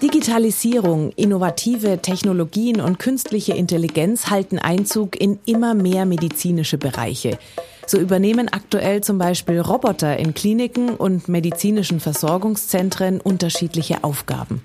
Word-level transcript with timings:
Digitalisierung, 0.00 1.12
innovative 1.16 1.98
Technologien 1.98 2.80
und 2.80 2.98
künstliche 2.98 3.54
Intelligenz 3.54 4.30
halten 4.30 4.58
Einzug 4.58 5.20
in 5.20 5.38
immer 5.44 5.74
mehr 5.74 6.06
medizinische 6.06 6.78
Bereiche. 6.78 7.38
So 7.86 7.98
übernehmen 7.98 8.48
aktuell 8.48 9.02
zum 9.02 9.18
Beispiel 9.18 9.60
Roboter 9.60 10.16
in 10.16 10.34
Kliniken 10.34 10.90
und 10.90 11.28
medizinischen 11.28 11.98
Versorgungszentren 11.98 13.20
unterschiedliche 13.20 14.04
Aufgaben. 14.04 14.62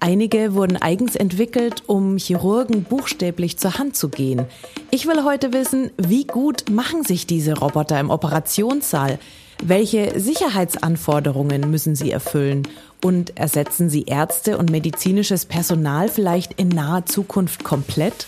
Einige 0.00 0.54
wurden 0.54 0.76
eigens 0.76 1.16
entwickelt, 1.16 1.84
um 1.86 2.18
Chirurgen 2.18 2.82
buchstäblich 2.82 3.56
zur 3.56 3.78
Hand 3.78 3.96
zu 3.96 4.10
gehen. 4.10 4.44
Ich 4.90 5.06
will 5.06 5.24
heute 5.24 5.54
wissen, 5.54 5.92
wie 5.96 6.24
gut 6.24 6.68
machen 6.70 7.04
sich 7.04 7.26
diese 7.26 7.54
Roboter 7.54 7.98
im 7.98 8.10
Operationssaal? 8.10 9.18
Welche 9.66 10.20
Sicherheitsanforderungen 10.20 11.70
müssen 11.70 11.94
sie 11.94 12.10
erfüllen? 12.10 12.68
Und 13.02 13.38
ersetzen 13.38 13.88
sie 13.88 14.02
Ärzte 14.02 14.58
und 14.58 14.70
medizinisches 14.70 15.46
Personal 15.46 16.10
vielleicht 16.10 16.60
in 16.60 16.68
naher 16.68 17.06
Zukunft 17.06 17.64
komplett? 17.64 18.26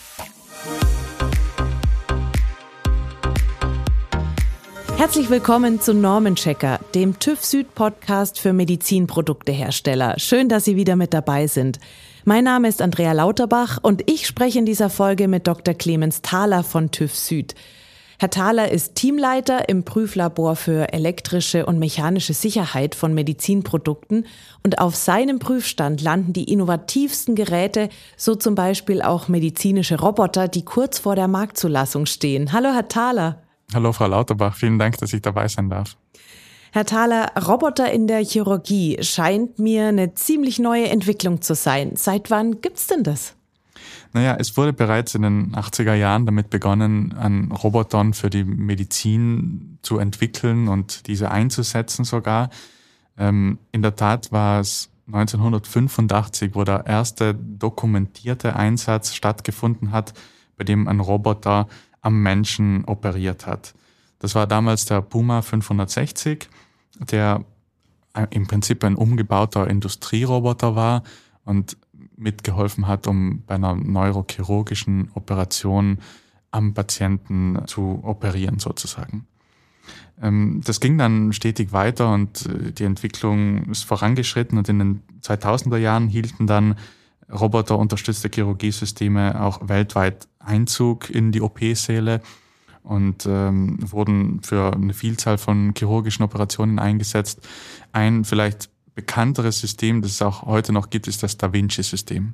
Herzlich 4.97 5.29
willkommen 5.29 5.79
zu 5.79 5.93
Normenchecker, 5.93 6.81
dem 6.95 7.19
TÜV 7.19 7.45
Süd 7.45 7.75
Podcast 7.75 8.41
für 8.41 8.55
Medizinproduktehersteller. 8.55 10.19
Schön, 10.19 10.49
dass 10.49 10.65
Sie 10.65 10.77
wieder 10.77 10.97
mit 10.97 11.13
dabei 11.13 11.49
sind. 11.49 11.81
Mein 12.25 12.45
Name 12.45 12.67
ist 12.67 12.81
Andrea 12.81 13.13
Lauterbach 13.13 13.79
und 13.83 14.11
ich 14.11 14.27
spreche 14.27 14.59
in 14.59 14.65
dieser 14.65 14.89
Folge 14.89 15.29
mit 15.29 15.47
Dr. 15.47 15.75
Clemens 15.75 16.23
Thaler 16.23 16.65
von 16.65 16.91
TÜV 16.91 17.15
Süd. 17.15 17.55
Herr 18.19 18.31
Thaler 18.31 18.71
ist 18.71 18.95
Teamleiter 18.95 19.69
im 19.69 19.85
Prüflabor 19.85 20.57
für 20.57 20.91
elektrische 20.95 21.67
und 21.67 21.79
mechanische 21.79 22.33
Sicherheit 22.33 22.95
von 22.95 23.13
Medizinprodukten 23.13 24.27
und 24.65 24.79
auf 24.79 24.97
seinem 24.97 25.39
Prüfstand 25.39 26.01
landen 26.01 26.33
die 26.33 26.51
innovativsten 26.51 27.35
Geräte, 27.35 27.91
so 28.17 28.35
zum 28.35 28.55
Beispiel 28.55 29.03
auch 29.03 29.29
medizinische 29.29 30.01
Roboter, 30.01 30.49
die 30.49 30.65
kurz 30.65 30.99
vor 30.99 31.15
der 31.15 31.29
Marktzulassung 31.29 32.07
stehen. 32.07 32.53
Hallo, 32.53 32.71
Herr 32.73 32.89
Thaler. 32.89 33.43
Hallo, 33.75 33.93
Frau 33.93 34.07
Lauterbach. 34.07 34.57
Vielen 34.57 34.79
Dank, 34.79 34.97
dass 34.97 35.13
ich 35.13 35.21
dabei 35.21 35.47
sein 35.49 35.69
darf. 35.69 35.99
Herr 36.73 36.87
Thaler, 36.87 37.33
Roboter 37.47 37.91
in 37.93 38.07
der 38.07 38.25
Chirurgie 38.25 38.97
scheint 39.03 39.59
mir 39.59 39.89
eine 39.89 40.15
ziemlich 40.15 40.59
neue 40.59 40.89
Entwicklung 40.89 41.43
zu 41.43 41.55
sein. 41.55 41.97
Seit 41.97 42.31
wann 42.31 42.63
gibt's 42.63 42.87
denn 42.87 43.03
das? 43.03 43.35
Naja, 44.17 44.35
es 44.39 44.57
wurde 44.57 44.73
bereits 44.73 45.15
in 45.15 45.21
den 45.21 45.55
80er 45.55 45.93
Jahren 45.93 46.25
damit 46.25 46.49
begonnen, 46.49 47.13
an 47.13 47.53
Robotern 47.53 48.15
für 48.15 48.31
die 48.31 48.45
Medizin 48.45 49.79
zu 49.83 49.99
entwickeln 49.99 50.69
und 50.69 51.07
diese 51.07 51.31
einzusetzen 51.31 52.07
sogar. 52.07 52.49
Ähm, 53.19 53.59
in 53.73 53.83
der 53.83 53.95
Tat 53.95 54.33
war 54.33 54.61
es 54.61 54.89
1985, 55.09 56.55
wo 56.55 56.65
der 56.65 56.87
erste 56.87 57.35
dokumentierte 57.35 58.57
Einsatz 58.57 59.13
stattgefunden 59.13 59.93
hat, 59.93 60.15
bei 60.57 60.65
dem 60.65 60.89
ein 60.89 61.01
Roboter 61.01 61.69
am 62.01 62.23
Menschen 62.23 62.87
operiert 62.87 63.47
hat. 63.47 63.75
Das 64.19 64.35
war 64.35 64.47
damals 64.47 64.87
der 64.87 65.03
Puma 65.03 65.43
560, 65.43 66.49
der 67.11 67.45
im 68.31 68.47
Prinzip 68.47 68.83
ein 68.83 68.95
umgebauter 68.95 69.69
Industrieroboter 69.69 70.75
war 70.75 71.03
und 71.45 71.77
mitgeholfen 72.17 72.87
hat, 72.87 73.07
um 73.07 73.43
bei 73.47 73.57
einer 73.57 73.75
neurochirurgischen 73.75 75.11
Operation 75.15 75.99
am 76.51 76.75
Patienten 76.75 77.59
zu 77.67 78.01
operieren 78.03 78.59
sozusagen. 78.59 79.27
Ähm, 80.21 80.61
das 80.65 80.81
ging 80.81 80.99
dann 80.99 81.33
stetig 81.33 81.73
weiter 81.73 82.13
und 82.13 82.47
äh, 82.47 82.73
die 82.73 82.85
Entwicklung 82.85 83.65
ist 83.67 83.85
vorangeschritten 83.85 84.59
und 84.59 84.69
in 84.69 84.79
den 84.79 85.03
2000er 85.23 85.77
Jahren 85.77 86.09
hielten 86.09 86.47
dann 86.47 86.77
roboterunterstützte 87.31 88.31
Chirurgiesysteme 88.33 89.43
auch 89.43 89.69
weltweit 89.69 90.29
Einzug 90.39 91.11
in 91.11 91.33
die 91.33 91.41
OP-Säle 91.41 92.21
und 92.83 93.27
ähm, 93.27 93.79
wurden 93.81 94.43
für 94.43 94.73
eine 94.73 94.95
Vielzahl 94.95 95.39
von 95.39 95.75
chirurgischen 95.77 96.25
Operationen 96.25 96.79
eingesetzt. 96.79 97.47
Ein 97.93 98.25
vielleicht 98.25 98.71
bekannteres 98.97 99.61
System, 99.61 100.03
das 100.03 100.13
es 100.13 100.23
auch 100.23 100.43
heute 100.43 100.73
noch 100.73 100.91
gibt, 100.91 101.07
ist 101.07 101.23
das 101.23 101.37
Da 101.37 101.53
Vinci-System. 101.53 102.33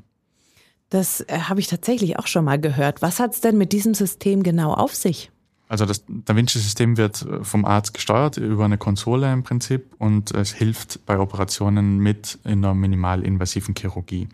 Das 0.88 1.20
äh, 1.22 1.40
habe 1.40 1.60
ich 1.60 1.66
tatsächlich 1.66 2.18
auch 2.18 2.26
schon 2.26 2.46
mal 2.46 2.58
gehört. 2.58 3.02
Was 3.02 3.20
hat 3.20 3.34
es 3.34 3.40
denn 3.42 3.58
mit 3.58 3.72
diesem 3.72 3.92
System 3.92 4.42
genau 4.42 4.72
auf 4.72 4.94
sich? 4.94 5.30
Also 5.68 5.84
das 5.84 6.04
Da 6.06 6.36
Vinci-System 6.36 6.96
wird 6.96 7.22
äh, 7.22 7.44
vom 7.44 7.64
Arzt 7.64 7.92
gesteuert 7.92 8.36
über 8.36 8.64
eine 8.64 8.78
Konsole 8.78 9.30
im 9.32 9.42
Prinzip 9.42 9.94
und 9.98 10.30
es 10.30 10.52
hilft 10.52 11.04
bei 11.04 11.18
Operationen 11.18 11.98
mit 11.98 12.38
in 12.44 12.62
der 12.62 12.74
minimalinvasiven 12.74 13.74
Chirurgie. 13.74 14.28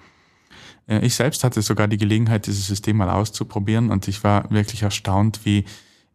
Äh, 0.87 1.05
ich 1.07 1.15
selbst 1.15 1.45
hatte 1.45 1.63
sogar 1.63 1.89
die 1.89 1.97
Gelegenheit, 1.97 2.47
dieses 2.47 2.67
System 2.67 2.99
mal 2.99 3.11
auszuprobieren 3.11 3.91
und 3.91 4.07
ich 4.07 4.23
war 4.23 4.51
wirklich 4.51 4.83
erstaunt, 4.83 5.41
wie 5.45 5.65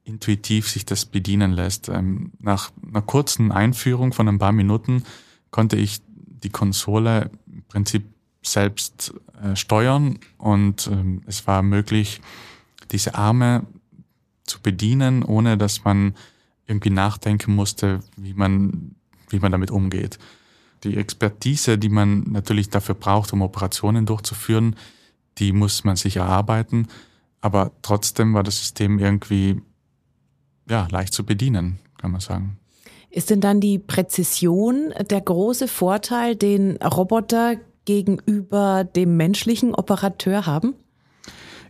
intuitiv 0.04 0.70
sich 0.70 0.86
das 0.86 1.06
bedienen 1.06 1.54
lässt. 1.54 1.90
Ähm, 1.90 2.34
nach 2.40 2.72
einer 2.88 3.02
kurzen 3.02 3.52
Einführung 3.52 4.14
von 4.14 4.28
ein 4.28 4.38
paar 4.38 4.52
Minuten 4.52 5.04
konnte 5.54 5.78
ich 5.78 6.02
die 6.08 6.50
Konsole 6.50 7.32
im 7.48 7.64
Prinzip 7.64 8.04
selbst 8.42 9.14
äh, 9.42 9.56
steuern 9.56 10.20
und 10.38 10.88
ähm, 10.92 11.22
es 11.28 11.48
war 11.48 11.62
möglich, 11.62 12.20
diese 12.92 13.16
Arme 13.16 13.66
zu 14.44 14.62
bedienen, 14.62 15.24
ohne 15.24 15.58
dass 15.58 15.86
man 15.86 16.16
irgendwie 16.68 16.90
nachdenken 16.90 17.56
musste, 17.56 18.02
wie 18.18 18.34
man, 18.34 18.96
wie 19.30 19.40
man 19.40 19.54
damit 19.54 19.72
umgeht 19.72 20.20
die 20.84 20.98
Expertise, 20.98 21.78
die 21.78 21.90
man 21.90 22.24
natürlich 22.32 22.70
dafür 22.70 22.96
braucht, 22.96 23.34
um 23.34 23.42
Operationen 23.42 24.06
durchzuführen, 24.06 24.76
die 25.38 25.52
muss 25.54 25.84
man 25.84 25.96
sich 25.96 26.18
erarbeiten. 26.18 26.88
Aber 27.42 27.72
trotzdem 27.82 28.34
war 28.34 28.44
das 28.44 28.60
System 28.60 29.00
irgendwie 29.00 29.62
ja, 30.70 30.88
leicht 30.92 31.14
zu 31.14 31.26
bedienen, 31.26 31.80
kann 31.98 32.12
man 32.12 32.22
sagen. 32.22 32.58
Ist 33.14 33.30
denn 33.30 33.42
dann 33.42 33.60
die 33.60 33.78
Präzision 33.78 34.92
der 35.08 35.22
große 35.22 35.68
Vorteil, 35.68 36.36
den 36.36 36.78
Roboter 36.78 37.58
gegenüber 37.86 38.84
dem 38.84 39.18
menschlichen 39.18 39.76
Operateur 39.76 40.48
haben? 40.48 40.74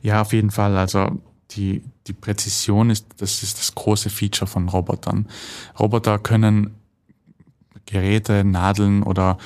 Ja, 0.01 0.21
auf 0.21 0.31
jeden 0.31 0.51
Fall. 0.51 0.77
Also 0.77 1.19
die, 1.51 1.83
die 2.07 2.13
Präzision 2.13 2.89
ist, 2.89 3.07
das 3.17 3.43
ist 3.43 3.59
das 3.59 3.75
große 3.75 4.09
Feature 4.09 4.47
von 4.47 4.69
Robotern. 4.69 5.27
Roboter 5.77 6.17
können 6.17 6.75
Geräte, 7.87 8.45
Nadeln 8.45 9.03
oder 9.03 9.37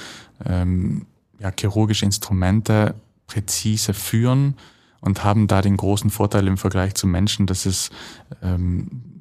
ähm, 0.45 1.07
ja, 1.39 1.51
chirurgische 1.59 2.05
Instrumente 2.05 2.93
präzise 3.25 3.95
führen 3.95 4.55
und 5.01 5.23
haben 5.23 5.47
da 5.47 5.63
den 5.63 5.77
großen 5.77 6.11
Vorteil 6.11 6.45
im 6.45 6.57
Vergleich 6.57 6.93
zu 6.93 7.07
Menschen, 7.07 7.47
dass 7.47 7.65
es 7.65 7.89
ähm, 8.43 9.16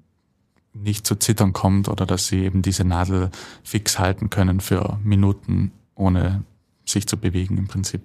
nicht 0.82 1.06
zu 1.06 1.16
zittern 1.16 1.52
kommt 1.52 1.88
oder 1.88 2.06
dass 2.06 2.26
sie 2.26 2.44
eben 2.44 2.62
diese 2.62 2.84
Nadel 2.84 3.30
fix 3.62 3.98
halten 3.98 4.30
können 4.30 4.60
für 4.60 4.98
Minuten, 5.02 5.72
ohne 5.94 6.44
sich 6.84 7.06
zu 7.06 7.16
bewegen 7.16 7.58
im 7.58 7.66
Prinzip. 7.66 8.02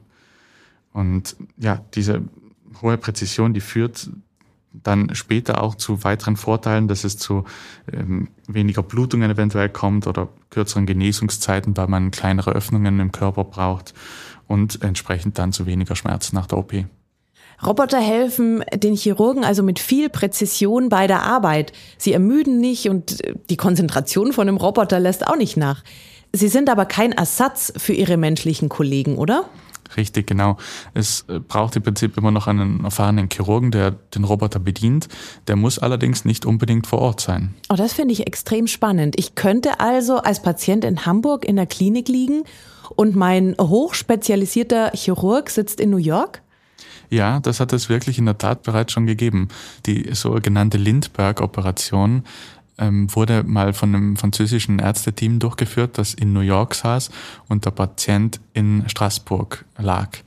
Und 0.93 1.35
ja, 1.57 1.83
diese 1.93 2.23
hohe 2.81 2.97
Präzision, 2.97 3.53
die 3.53 3.61
führt 3.61 4.09
dann 4.73 5.13
später 5.15 5.61
auch 5.61 5.75
zu 5.75 6.03
weiteren 6.03 6.37
Vorteilen, 6.37 6.87
dass 6.87 7.03
es 7.03 7.17
zu 7.17 7.43
ähm, 7.91 8.29
weniger 8.47 8.83
Blutungen 8.83 9.29
eventuell 9.29 9.69
kommt 9.69 10.07
oder 10.07 10.29
kürzeren 10.49 10.85
Genesungszeiten, 10.85 11.75
weil 11.75 11.87
man 11.87 12.11
kleinere 12.11 12.51
Öffnungen 12.51 12.99
im 12.99 13.11
Körper 13.11 13.43
braucht 13.43 13.93
und 14.47 14.81
entsprechend 14.81 15.37
dann 15.37 15.51
zu 15.51 15.65
weniger 15.65 15.95
Schmerzen 15.95 16.35
nach 16.35 16.47
der 16.47 16.57
OP. 16.57 16.73
Roboter 17.65 17.99
helfen 17.99 18.63
den 18.73 18.95
Chirurgen 18.95 19.43
also 19.43 19.63
mit 19.63 19.79
viel 19.79 20.09
Präzision 20.09 20.89
bei 20.89 21.07
der 21.07 21.23
Arbeit. 21.23 21.73
Sie 21.97 22.13
ermüden 22.13 22.59
nicht 22.59 22.89
und 22.89 23.19
die 23.49 23.57
Konzentration 23.57 24.33
von 24.33 24.47
einem 24.47 24.57
Roboter 24.57 24.99
lässt 24.99 25.27
auch 25.27 25.35
nicht 25.35 25.57
nach. 25.57 25.83
Sie 26.33 26.47
sind 26.47 26.69
aber 26.69 26.85
kein 26.85 27.11
Ersatz 27.11 27.73
für 27.77 27.93
ihre 27.93 28.17
menschlichen 28.17 28.69
Kollegen, 28.69 29.17
oder? 29.17 29.45
Richtig, 29.97 30.27
genau. 30.27 30.57
Es 30.93 31.25
äh, 31.27 31.39
braucht 31.39 31.75
im 31.75 31.83
Prinzip 31.83 32.17
immer 32.17 32.31
noch 32.31 32.47
einen 32.47 32.83
erfahrenen 32.83 33.29
Chirurgen, 33.29 33.71
der 33.71 33.91
den 33.91 34.23
Roboter 34.23 34.59
bedient. 34.59 35.07
Der 35.47 35.57
muss 35.57 35.79
allerdings 35.79 36.23
nicht 36.25 36.45
unbedingt 36.45 36.87
vor 36.87 36.99
Ort 36.99 37.19
sein. 37.19 37.53
Oh, 37.69 37.75
das 37.75 37.93
finde 37.93 38.13
ich 38.13 38.25
extrem 38.25 38.67
spannend. 38.67 39.15
Ich 39.19 39.35
könnte 39.35 39.79
also 39.81 40.17
als 40.17 40.41
Patient 40.41 40.85
in 40.85 41.05
Hamburg 41.05 41.45
in 41.45 41.57
der 41.57 41.65
Klinik 41.65 42.07
liegen 42.07 42.43
und 42.95 43.15
mein 43.15 43.55
hochspezialisierter 43.59 44.91
Chirurg 44.93 45.49
sitzt 45.49 45.79
in 45.79 45.89
New 45.89 45.97
York? 45.97 46.41
Ja, 47.11 47.41
das 47.41 47.59
hat 47.59 47.73
es 47.73 47.89
wirklich 47.89 48.17
in 48.17 48.25
der 48.25 48.37
Tat 48.37 48.63
bereits 48.63 48.93
schon 48.93 49.05
gegeben. 49.05 49.49
Die 49.85 50.09
sogenannte 50.13 50.77
Lindbergh-Operation 50.77 52.23
ähm, 52.77 53.13
wurde 53.13 53.43
mal 53.43 53.73
von 53.73 53.93
einem 53.93 54.15
französischen 54.15 54.79
Ärzteteam 54.79 55.37
durchgeführt, 55.39 55.97
das 55.97 56.13
in 56.13 56.31
New 56.31 56.39
York 56.39 56.73
saß 56.73 57.11
und 57.49 57.65
der 57.65 57.71
Patient 57.71 58.39
in 58.53 58.87
Straßburg 58.87 59.65
lag. 59.77 60.19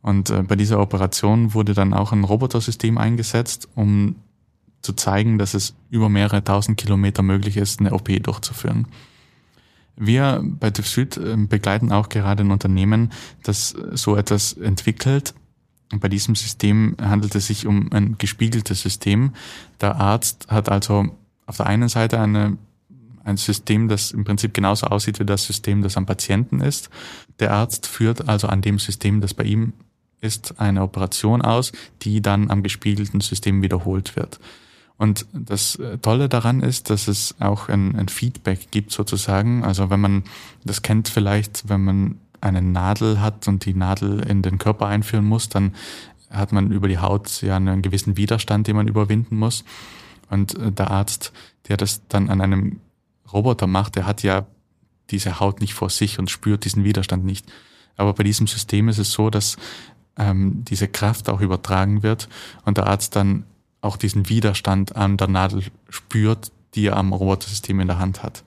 Und 0.00 0.30
äh, 0.30 0.42
bei 0.42 0.56
dieser 0.56 0.80
Operation 0.80 1.52
wurde 1.52 1.74
dann 1.74 1.92
auch 1.92 2.12
ein 2.12 2.24
Robotersystem 2.24 2.96
eingesetzt, 2.96 3.68
um 3.74 4.16
zu 4.80 4.94
zeigen, 4.94 5.36
dass 5.36 5.52
es 5.52 5.74
über 5.90 6.08
mehrere 6.08 6.42
tausend 6.42 6.78
Kilometer 6.78 7.22
möglich 7.22 7.58
ist, 7.58 7.78
eine 7.78 7.92
OP 7.92 8.08
durchzuführen. 8.22 8.88
Wir 9.96 10.42
bei 10.42 10.70
TÜV 10.70 10.88
Süd 10.88 11.16
ähm, 11.18 11.46
begleiten 11.48 11.92
auch 11.92 12.08
gerade 12.08 12.42
ein 12.42 12.50
Unternehmen, 12.50 13.12
das 13.42 13.76
so 13.92 14.16
etwas 14.16 14.54
entwickelt. 14.54 15.34
Bei 16.00 16.08
diesem 16.08 16.34
System 16.34 16.96
handelt 17.00 17.34
es 17.34 17.46
sich 17.46 17.66
um 17.66 17.92
ein 17.92 18.16
gespiegeltes 18.18 18.82
System. 18.82 19.32
Der 19.80 19.96
Arzt 19.96 20.48
hat 20.48 20.68
also 20.68 21.06
auf 21.46 21.56
der 21.56 21.66
einen 21.66 21.88
Seite 21.88 22.18
eine, 22.20 22.56
ein 23.24 23.36
System, 23.36 23.88
das 23.88 24.10
im 24.10 24.24
Prinzip 24.24 24.54
genauso 24.54 24.86
aussieht 24.86 25.20
wie 25.20 25.24
das 25.24 25.44
System, 25.44 25.82
das 25.82 25.96
am 25.96 26.06
Patienten 26.06 26.60
ist. 26.60 26.90
Der 27.40 27.52
Arzt 27.52 27.86
führt 27.86 28.28
also 28.28 28.48
an 28.48 28.62
dem 28.62 28.78
System, 28.78 29.20
das 29.20 29.34
bei 29.34 29.44
ihm 29.44 29.72
ist, 30.20 30.60
eine 30.60 30.82
Operation 30.82 31.42
aus, 31.42 31.72
die 32.02 32.22
dann 32.22 32.50
am 32.50 32.62
gespiegelten 32.62 33.20
System 33.20 33.60
wiederholt 33.60 34.16
wird. 34.16 34.40
Und 34.96 35.26
das 35.32 35.76
äh, 35.76 35.98
Tolle 35.98 36.28
daran 36.28 36.60
ist, 36.60 36.88
dass 36.88 37.08
es 37.08 37.34
auch 37.40 37.68
ein, 37.68 37.96
ein, 37.96 38.08
Feedback 38.08 38.70
gibt 38.70 38.92
sozusagen. 38.92 39.64
Also 39.64 39.90
wenn 39.90 40.00
man, 40.00 40.22
das 40.64 40.82
kennt 40.82 41.08
vielleicht, 41.08 41.68
wenn 41.68 41.82
man 41.82 42.20
eine 42.42 42.60
Nadel 42.60 43.20
hat 43.20 43.48
und 43.48 43.64
die 43.64 43.74
Nadel 43.74 44.20
in 44.20 44.42
den 44.42 44.58
Körper 44.58 44.86
einführen 44.86 45.24
muss, 45.24 45.48
dann 45.48 45.74
hat 46.28 46.52
man 46.52 46.72
über 46.72 46.88
die 46.88 46.98
Haut 46.98 47.40
ja 47.42 47.56
einen 47.56 47.82
gewissen 47.82 48.16
Widerstand, 48.16 48.66
den 48.66 48.76
man 48.76 48.88
überwinden 48.88 49.38
muss. 49.38 49.64
Und 50.28 50.58
äh, 50.58 50.72
der 50.72 50.90
Arzt, 50.90 51.32
der 51.68 51.76
das 51.76 52.06
dann 52.08 52.30
an 52.30 52.40
einem 52.40 52.80
Roboter 53.32 53.66
macht, 53.66 53.96
der 53.96 54.06
hat 54.06 54.22
ja 54.22 54.46
diese 55.10 55.40
Haut 55.40 55.60
nicht 55.60 55.74
vor 55.74 55.90
sich 55.90 56.18
und 56.18 56.30
spürt 56.30 56.64
diesen 56.64 56.84
Widerstand 56.84 57.24
nicht. 57.24 57.50
Aber 57.96 58.14
bei 58.14 58.24
diesem 58.24 58.46
System 58.46 58.88
ist 58.88 58.98
es 58.98 59.12
so, 59.12 59.30
dass 59.30 59.56
ähm, 60.16 60.64
diese 60.64 60.88
Kraft 60.88 61.28
auch 61.28 61.40
übertragen 61.40 62.02
wird 62.02 62.28
und 62.64 62.76
der 62.76 62.86
Arzt 62.86 63.14
dann 63.14 63.44
auch 63.80 63.96
diesen 63.96 64.28
Widerstand 64.28 64.96
an 64.96 65.16
der 65.16 65.28
Nadel 65.28 65.64
spürt, 65.88 66.50
die 66.74 66.86
er 66.86 66.96
am 66.96 67.12
Robotersystem 67.12 67.80
in 67.80 67.88
der 67.88 67.98
Hand 67.98 68.22
hat. 68.22 68.42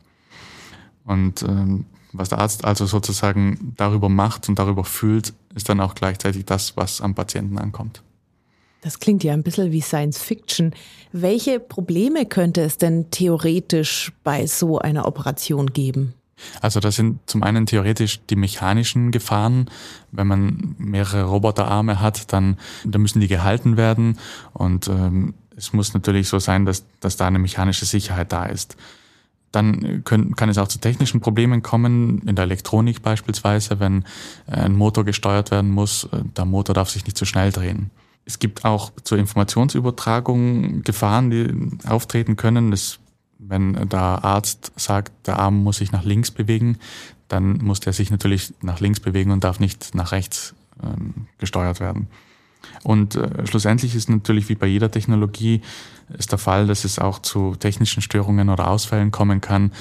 Und 1.03 1.43
ähm, 1.43 1.85
was 2.17 2.29
der 2.29 2.39
Arzt 2.39 2.65
also 2.65 2.85
sozusagen 2.85 3.73
darüber 3.77 4.09
macht 4.09 4.49
und 4.49 4.59
darüber 4.59 4.83
fühlt, 4.83 5.33
ist 5.55 5.69
dann 5.69 5.79
auch 5.79 5.95
gleichzeitig 5.95 6.45
das, 6.45 6.75
was 6.77 7.01
am 7.01 7.15
Patienten 7.15 7.57
ankommt. 7.57 8.01
Das 8.81 8.99
klingt 8.99 9.23
ja 9.23 9.33
ein 9.33 9.41
bisschen 9.41 9.71
wie 9.71 9.81
Science 9.81 10.19
Fiction. 10.19 10.73
Welche 11.11 11.59
Probleme 11.59 12.25
könnte 12.25 12.61
es 12.61 12.77
denn 12.77 13.09
theoretisch 13.09 14.11
bei 14.23 14.45
so 14.45 14.77
einer 14.77 15.07
Operation 15.07 15.67
geben? 15.67 16.13
Also 16.61 16.79
das 16.79 16.95
sind 16.95 17.19
zum 17.25 17.43
einen 17.43 17.65
theoretisch 17.65 18.19
die 18.29 18.35
mechanischen 18.35 19.11
Gefahren. 19.11 19.69
Wenn 20.11 20.27
man 20.27 20.75
mehrere 20.77 21.23
Roboterarme 21.23 21.99
hat, 21.99 22.31
dann, 22.33 22.57
dann 22.83 23.01
müssen 23.01 23.21
die 23.21 23.27
gehalten 23.27 23.77
werden 23.77 24.19
und 24.53 24.87
ähm, 24.87 25.33
es 25.57 25.73
muss 25.73 25.93
natürlich 25.93 26.27
so 26.27 26.39
sein, 26.39 26.65
dass, 26.65 26.85
dass 26.99 27.17
da 27.17 27.27
eine 27.27 27.39
mechanische 27.39 27.85
Sicherheit 27.85 28.31
da 28.31 28.45
ist. 28.45 28.75
Dann 29.55 30.03
können, 30.03 30.35
kann 30.35 30.49
es 30.49 30.57
auch 30.57 30.67
zu 30.67 30.79
technischen 30.79 31.21
Problemen 31.21 31.63
kommen, 31.63 32.19
in 32.25 32.35
der 32.35 32.43
Elektronik 32.43 33.01
beispielsweise, 33.01 33.79
wenn 33.79 34.03
ein 34.47 34.75
Motor 34.75 35.05
gesteuert 35.05 35.51
werden 35.51 35.71
muss, 35.71 36.09
der 36.35 36.45
Motor 36.45 36.75
darf 36.75 36.89
sich 36.89 37.05
nicht 37.05 37.17
zu 37.17 37.25
schnell 37.25 37.51
drehen. 37.51 37.89
Es 38.25 38.39
gibt 38.39 38.65
auch 38.65 38.91
zur 39.03 39.17
Informationsübertragung 39.17 40.81
Gefahren, 40.81 41.29
die 41.29 41.87
auftreten 41.87 42.35
können. 42.35 42.71
Das 42.71 42.99
wenn 43.37 43.89
der 43.89 43.99
Arzt 43.99 44.71
sagt, 44.75 45.27
der 45.27 45.39
Arm 45.39 45.63
muss 45.63 45.77
sich 45.77 45.91
nach 45.91 46.03
links 46.03 46.31
bewegen, 46.31 46.77
dann 47.27 47.57
muss 47.57 47.79
der 47.79 47.93
sich 47.93 48.11
natürlich 48.11 48.53
nach 48.61 48.79
links 48.79 48.99
bewegen 48.99 49.31
und 49.31 49.43
darf 49.43 49.59
nicht 49.59 49.95
nach 49.95 50.11
rechts 50.11 50.55
ähm, 50.83 51.27
gesteuert 51.37 51.79
werden. 51.79 52.07
Und 52.83 53.15
äh, 53.15 53.45
schlussendlich 53.45 53.95
ist 53.95 54.09
natürlich 54.09 54.49
wie 54.49 54.55
bei 54.55 54.67
jeder 54.67 54.91
Technologie 54.91 55.61
ist 56.17 56.31
der 56.31 56.37
Fall, 56.37 56.67
dass 56.67 56.85
es 56.85 56.99
auch 56.99 57.19
zu 57.19 57.55
technischen 57.55 58.01
Störungen 58.01 58.49
oder 58.49 58.69
Ausfällen 58.69 59.11
kommen 59.11 59.41
kann. 59.41 59.71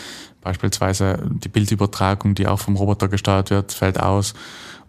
Beispielsweise 0.40 1.22
die 1.31 1.48
Bildübertragung, 1.48 2.34
die 2.34 2.46
auch 2.46 2.58
vom 2.58 2.76
Roboter 2.76 3.08
gesteuert 3.08 3.50
wird, 3.50 3.72
fällt 3.72 4.00
aus 4.00 4.34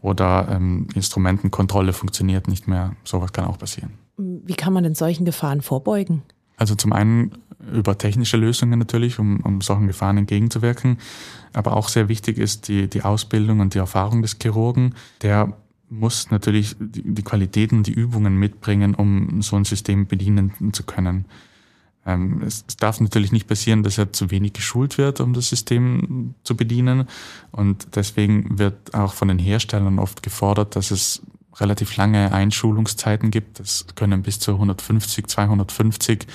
oder 0.02 0.48
ähm, 0.52 0.88
Instrumentenkontrolle 0.96 1.94
funktioniert 1.94 2.48
nicht 2.48 2.68
mehr. 2.68 2.96
Sowas 3.04 3.34
kann 3.34 3.46
auch 3.46 3.58
passieren. 3.58 3.92
Wie 4.18 4.54
kann 4.54 4.72
man 4.72 4.84
denn 4.84 4.96
solchen 4.96 5.26
Gefahren 5.26 5.62
vorbeugen? 5.62 6.24
Also 6.58 6.76
zum 6.76 6.94
einen 6.94 7.32
über 7.74 7.98
technische 7.98 8.38
Lösungen 8.38 8.80
natürlich, 8.80 9.20
um, 9.20 9.40
um 9.42 9.62
solchen 9.62 9.88
Gefahren 9.88 10.18
entgegenzuwirken. 10.18 11.00
Aber 11.54 11.76
auch 11.76 11.90
sehr 11.90 12.08
wichtig 12.08 12.38
ist 12.38 12.68
die, 12.68 12.90
die 12.90 13.02
Ausbildung 13.02 13.60
und 13.60 13.74
die 13.74 13.80
Erfahrung 13.80 14.22
des 14.22 14.38
Chirurgen. 14.42 14.96
Der 15.22 15.54
muss 16.00 16.32
natürlich 16.32 16.76
die, 16.80 17.24
Qualitäten, 17.24 17.84
die 17.84 17.94
Übungen 17.94 18.38
mitbringen, 18.38 18.96
um 18.96 19.42
so 19.42 19.56
ein 19.56 19.66
System 19.66 20.08
bedienen 20.08 20.74
zu 20.74 20.84
können. 20.84 21.26
Ähm, 22.06 22.42
es, 22.46 22.66
es 22.68 22.78
darf 22.78 23.00
natürlich 23.00 23.32
nicht 23.32 23.48
passieren, 23.48 23.84
dass 23.84 23.98
er 23.98 24.14
zu 24.14 24.32
wenig 24.32 24.54
geschult 24.54 24.98
wird, 24.98 25.20
um 25.20 25.34
das 25.34 25.50
System 25.50 26.36
zu 26.44 26.56
bedienen. 26.56 27.08
Und 27.52 27.96
deswegen 27.96 28.60
wird 28.60 28.94
auch 28.94 29.14
von 29.14 29.28
den 29.28 29.40
Herstellern 29.40 30.00
oft 30.00 30.22
gefordert, 30.22 30.76
dass 30.76 30.92
es 30.92 31.22
relativ 31.60 31.96
lange 31.96 32.32
Einschulungszeiten 32.32 33.32
gibt. 33.32 33.60
Das 33.60 33.86
können 33.96 34.22
bis 34.22 34.40
zu 34.40 34.54
150, 34.54 35.28
250 35.28 36.28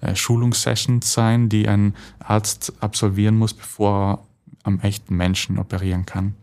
äh, 0.00 0.14
Schulungssessions 0.14 1.12
sein, 1.12 1.48
die 1.48 1.68
ein 1.68 1.94
Arzt 2.18 2.72
absolvieren 2.80 3.36
muss, 3.36 3.54
bevor 3.54 4.12
er 4.12 4.26
am 4.62 4.80
echten 4.80 5.16
Menschen 5.16 5.58
operieren 5.58 6.06
kann. 6.06 6.34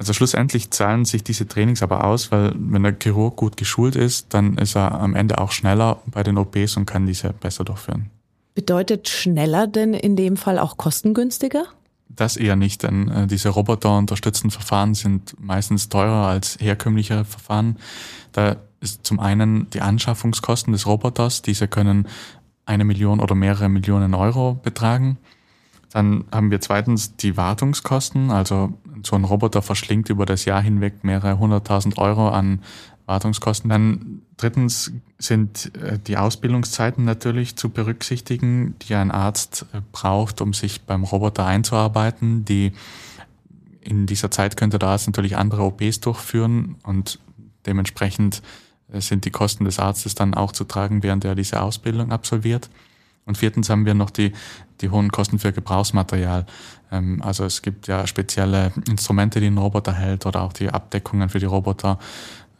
Also 0.00 0.14
schlussendlich 0.14 0.70
zahlen 0.70 1.04
sich 1.04 1.24
diese 1.24 1.46
Trainings 1.46 1.82
aber 1.82 2.04
aus, 2.04 2.32
weil 2.32 2.54
wenn 2.56 2.82
der 2.82 2.96
Chirurg 2.98 3.36
gut 3.36 3.58
geschult 3.58 3.96
ist, 3.96 4.32
dann 4.32 4.56
ist 4.56 4.74
er 4.74 4.98
am 4.98 5.14
Ende 5.14 5.36
auch 5.36 5.52
schneller 5.52 6.00
bei 6.06 6.22
den 6.22 6.38
OPs 6.38 6.78
und 6.78 6.86
kann 6.86 7.04
diese 7.04 7.34
besser 7.34 7.64
durchführen. 7.64 8.08
Bedeutet 8.54 9.10
schneller 9.10 9.66
denn 9.66 9.92
in 9.92 10.16
dem 10.16 10.38
Fall 10.38 10.58
auch 10.58 10.78
kostengünstiger? 10.78 11.64
Das 12.08 12.38
eher 12.38 12.56
nicht, 12.56 12.82
denn 12.82 13.10
äh, 13.10 13.26
diese 13.26 13.50
roboterunterstützten 13.50 14.50
Verfahren 14.50 14.94
sind 14.94 15.36
meistens 15.38 15.90
teurer 15.90 16.28
als 16.28 16.56
herkömmliche 16.58 17.26
Verfahren. 17.26 17.76
Da 18.32 18.56
ist 18.80 19.06
zum 19.06 19.20
einen 19.20 19.68
die 19.68 19.82
Anschaffungskosten 19.82 20.72
des 20.72 20.86
Roboters, 20.86 21.42
diese 21.42 21.68
können 21.68 22.08
eine 22.64 22.86
Million 22.86 23.20
oder 23.20 23.34
mehrere 23.34 23.68
Millionen 23.68 24.14
Euro 24.14 24.54
betragen. 24.54 25.18
Dann 25.92 26.24
haben 26.30 26.50
wir 26.50 26.60
zweitens 26.60 27.16
die 27.16 27.36
Wartungskosten, 27.36 28.30
also 28.30 28.72
so 29.04 29.16
ein 29.16 29.24
Roboter 29.24 29.62
verschlingt 29.62 30.08
über 30.08 30.26
das 30.26 30.44
Jahr 30.44 30.62
hinweg 30.62 31.02
mehrere 31.02 31.38
hunderttausend 31.38 31.98
Euro 31.98 32.28
an 32.28 32.60
Wartungskosten. 33.06 33.68
Dann 33.68 34.22
drittens 34.36 34.92
sind 35.18 35.74
äh, 35.76 35.98
die 35.98 36.16
Ausbildungszeiten 36.16 37.04
natürlich 37.04 37.56
zu 37.56 37.68
berücksichtigen, 37.68 38.76
die 38.82 38.94
ein 38.94 39.10
Arzt 39.10 39.66
äh, 39.72 39.80
braucht, 39.92 40.40
um 40.40 40.54
sich 40.54 40.82
beim 40.82 41.02
Roboter 41.02 41.44
einzuarbeiten. 41.44 42.44
Die 42.44 42.72
in 43.80 44.06
dieser 44.06 44.30
Zeit 44.30 44.56
könnte 44.56 44.78
der 44.78 44.90
Arzt 44.90 45.08
natürlich 45.08 45.36
andere 45.36 45.62
OPs 45.62 46.00
durchführen 46.00 46.76
und 46.84 47.18
dementsprechend 47.66 48.42
äh, 48.92 49.00
sind 49.00 49.24
die 49.24 49.30
Kosten 49.30 49.64
des 49.64 49.80
Arztes 49.80 50.14
dann 50.14 50.34
auch 50.34 50.52
zu 50.52 50.64
tragen, 50.64 51.02
während 51.02 51.24
er 51.24 51.34
diese 51.34 51.60
Ausbildung 51.60 52.12
absolviert. 52.12 52.70
Und 53.26 53.38
viertens 53.38 53.70
haben 53.70 53.86
wir 53.86 53.94
noch 53.94 54.10
die, 54.10 54.32
die 54.80 54.90
hohen 54.90 55.10
Kosten 55.10 55.38
für 55.38 55.52
Gebrauchsmaterial. 55.52 56.46
Ähm, 56.90 57.22
also 57.22 57.44
es 57.44 57.62
gibt 57.62 57.86
ja 57.86 58.06
spezielle 58.06 58.72
Instrumente, 58.88 59.40
die 59.40 59.46
ein 59.46 59.58
Roboter 59.58 59.92
hält 59.92 60.26
oder 60.26 60.42
auch 60.42 60.52
die 60.52 60.70
Abdeckungen 60.70 61.28
für 61.28 61.38
die 61.38 61.46
Roboter. 61.46 61.98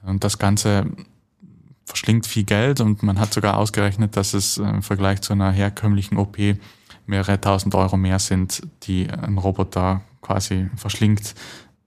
Und 0.02 0.24
das 0.24 0.38
Ganze 0.38 0.86
verschlingt 1.84 2.26
viel 2.26 2.44
Geld 2.44 2.80
und 2.80 3.02
man 3.02 3.18
hat 3.18 3.34
sogar 3.34 3.56
ausgerechnet, 3.56 4.16
dass 4.16 4.32
es 4.32 4.58
im 4.58 4.82
Vergleich 4.82 5.22
zu 5.22 5.32
einer 5.32 5.50
herkömmlichen 5.50 6.18
OP 6.18 6.38
mehrere 7.06 7.40
tausend 7.40 7.74
Euro 7.74 7.96
mehr 7.96 8.20
sind, 8.20 8.62
die 8.84 9.10
ein 9.10 9.36
Roboter 9.36 10.02
quasi 10.22 10.70
verschlingt. 10.76 11.34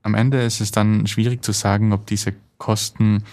Am 0.01 0.15
Ende 0.15 0.41
ist 0.41 0.59
es 0.59 0.71
dann 0.71 1.07
schwierig 1.07 1.43
zu 1.45 1.53
sagen, 1.53 1.93
ob 1.93 2.05
diese 2.05 2.33
Kosten 2.57 3.23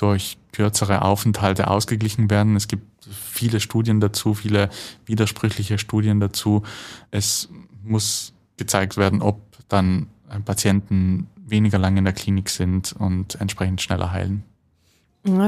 durch 0.00 0.38
kürzere 0.52 1.02
Aufenthalte 1.02 1.68
ausgeglichen 1.68 2.30
werden. 2.30 2.56
Es 2.56 2.68
gibt 2.68 2.84
viele 3.10 3.60
Studien 3.60 4.00
dazu, 4.00 4.34
viele 4.34 4.70
widersprüchliche 5.06 5.78
Studien 5.78 6.20
dazu. 6.20 6.62
Es 7.10 7.48
muss 7.82 8.32
gezeigt 8.56 8.96
werden, 8.96 9.22
ob 9.22 9.40
dann 9.68 10.08
Patienten 10.44 11.28
weniger 11.36 11.78
lange 11.78 11.98
in 11.98 12.04
der 12.04 12.14
Klinik 12.14 12.50
sind 12.50 12.92
und 12.92 13.40
entsprechend 13.40 13.80
schneller 13.82 14.12
heilen. 14.12 14.44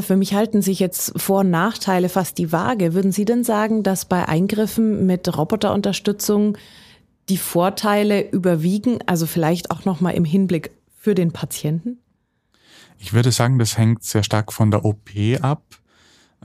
Für 0.00 0.16
mich 0.16 0.34
halten 0.34 0.60
sich 0.60 0.80
jetzt 0.80 1.18
Vor- 1.18 1.40
und 1.40 1.50
Nachteile 1.50 2.10
fast 2.10 2.36
die 2.36 2.52
Waage. 2.52 2.92
Würden 2.92 3.10
Sie 3.10 3.24
denn 3.24 3.42
sagen, 3.42 3.82
dass 3.82 4.04
bei 4.04 4.28
Eingriffen 4.28 5.06
mit 5.06 5.34
Roboterunterstützung 5.34 6.58
die 7.30 7.38
Vorteile 7.38 8.28
überwiegen, 8.30 8.98
also 9.06 9.26
vielleicht 9.26 9.70
auch 9.70 9.86
nochmal 9.86 10.14
im 10.14 10.26
Hinblick 10.26 10.72
für 10.98 11.14
den 11.14 11.32
Patienten? 11.32 12.01
Ich 13.02 13.12
würde 13.12 13.32
sagen, 13.32 13.58
das 13.58 13.76
hängt 13.76 14.04
sehr 14.04 14.22
stark 14.22 14.52
von 14.52 14.70
der 14.70 14.84
OP 14.84 15.10
ab. 15.40 15.62